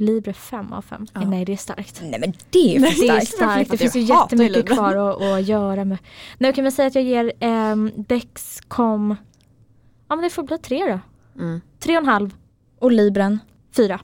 Libre 0.00 0.32
5 0.32 0.72
av 0.72 0.82
5. 0.82 1.06
Ja. 1.12 1.20
Nej 1.20 1.44
det 1.44 1.52
är 1.52 1.56
starkt. 1.56 2.00
Nej 2.02 2.20
men 2.20 2.32
det 2.50 2.76
är 2.76 2.80
för 2.80 3.06
Det 3.06 3.08
är 3.08 3.20
starkt. 3.20 3.28
starkt, 3.28 3.70
det 3.70 3.76
finns 3.76 3.96
ju 3.96 4.00
ju 4.00 4.06
jättemycket 4.06 4.66
kvar 4.66 4.96
att, 4.96 5.22
att 5.22 5.48
göra 5.48 5.84
med. 5.84 5.98
Nu 6.38 6.52
kan 6.52 6.64
vi 6.64 6.70
säga 6.70 6.88
att 6.88 6.94
jag 6.94 7.04
ger 7.04 7.32
um, 7.40 7.90
Dexcom, 7.96 9.16
ja 10.08 10.16
men 10.16 10.22
det 10.22 10.30
får 10.30 10.42
bli 10.42 10.58
tre 10.58 10.92
då. 10.92 11.00
Mm. 11.38 11.60
Tre 11.78 11.96
och 11.96 12.02
en 12.02 12.08
halv, 12.08 12.30
Och 12.78 12.92
Libren? 12.92 13.38
fyra. 13.76 14.00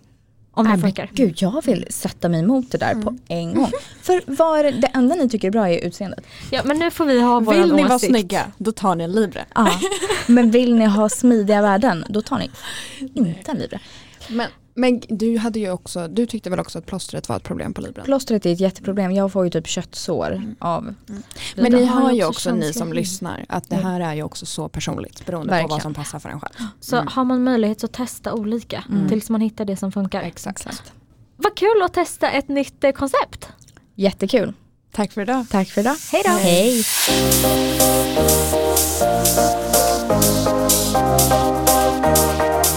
Om 0.53 0.65
det 0.65 0.71
men 0.71 0.81
funkar. 0.81 1.11
Gud 1.13 1.35
jag 1.37 1.65
vill 1.65 1.87
sätta 1.91 2.29
mig 2.29 2.41
emot 2.41 2.71
det 2.71 2.79
där 2.79 2.93
Mm. 2.93 3.05
på 3.05 3.17
en 3.29 3.55
gång. 3.55 3.71
För 4.03 4.23
vad 4.27 4.59
är 4.59 4.65
det, 4.65 4.71
det 4.71 4.87
enda 4.87 5.15
ni 5.15 5.29
tycker 5.29 5.49
är 5.49 5.53
bra 5.53 5.69
är 5.69 5.85
utseendet? 5.87 6.25
Ja 6.51 6.63
men 6.65 6.79
nu 6.79 6.91
får 6.91 7.05
vi 7.05 7.21
ha 7.21 7.41
våran 7.41 7.63
Vill 7.63 7.73
ni 7.75 7.83
vara 7.83 7.99
snygga, 7.99 8.53
då 8.59 8.73
tar 8.73 8.95
ni 8.95 9.05
en 9.05 9.13
Libre. 9.13 9.45
Ja. 9.55 9.81
Men 10.27 10.51
vill 10.51 10.75
ni 10.75 10.85
ha 10.85 11.09
smidiga 11.09 11.63
värden, 11.63 12.05
då 12.09 12.23
tar 12.23 12.39
ni 12.39 12.51
inte 13.15 13.51
en 13.51 13.59
Libre. 13.59 13.81
Men, 14.29 14.49
men 14.79 15.03
du, 15.09 15.39
hade 15.39 15.59
ju 15.59 15.71
också, 15.71 16.09
du 16.09 16.27
tyckte 16.27 16.51
väl 16.51 16.61
också 16.61 16.79
att 16.79 16.87
plåstret 16.87 17.29
var 17.29 17.37
ett 17.37 17.43
problem 17.43 17.75
på 17.75 17.81
Libran? 17.81 18.05
Plåstret 18.05 18.47
är 18.47 18.53
ett 18.53 18.61
jätteproblem. 18.61 19.05
Mm. 19.05 19.17
Jag 19.17 19.33
får 19.33 19.45
ju 19.45 19.51
typ 19.51 19.67
köttsår 19.67 20.33
mm. 20.33 20.57
av 20.59 20.83
mm. 20.83 21.23
Men 21.57 21.73
ni 21.73 21.85
har 21.85 22.13
ju 22.13 22.25
också, 22.25 22.55
ni 22.55 22.73
som 22.73 22.93
lyssnar, 22.93 23.45
att 23.49 23.69
det 23.69 23.77
mm. 23.77 23.87
här 23.87 24.01
är 24.01 24.15
ju 24.15 24.23
också 24.23 24.47
så 24.47 24.69
personligt 24.69 25.27
beroende 25.27 25.51
Verkligen. 25.51 25.69
på 25.69 25.75
vad 25.75 25.83
som 25.83 25.95
passar 25.95 26.19
för 26.19 26.29
en 26.29 26.41
själv. 26.41 26.53
Så 26.81 26.97
mm. 26.97 27.09
har 27.09 27.25
man 27.25 27.45
möjlighet 27.45 27.81
så 27.81 27.89
testa 27.89 28.35
olika 28.35 28.85
tills 29.09 29.31
man 29.31 29.41
hittar 29.41 29.65
det 29.65 29.77
som 29.77 29.93
funkar. 29.93 30.23
Exakt. 30.23 30.67
Exakt. 30.67 30.93
Vad 31.37 31.57
kul 31.57 31.83
att 31.83 31.95
testa 31.95 32.31
ett 32.31 32.49
nytt 32.49 32.85
eh, 32.85 32.93
koncept. 32.93 33.49
Jättekul. 33.95 34.53
Tack 34.93 35.13
för 35.13 35.23
idag. 35.23 35.47
Tack 35.51 35.69
för 35.69 35.81
idag. 35.81 35.97
Hej 36.13 36.23
då. 36.25 36.31
Hej. 36.31 36.85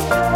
Hej. 0.10 0.29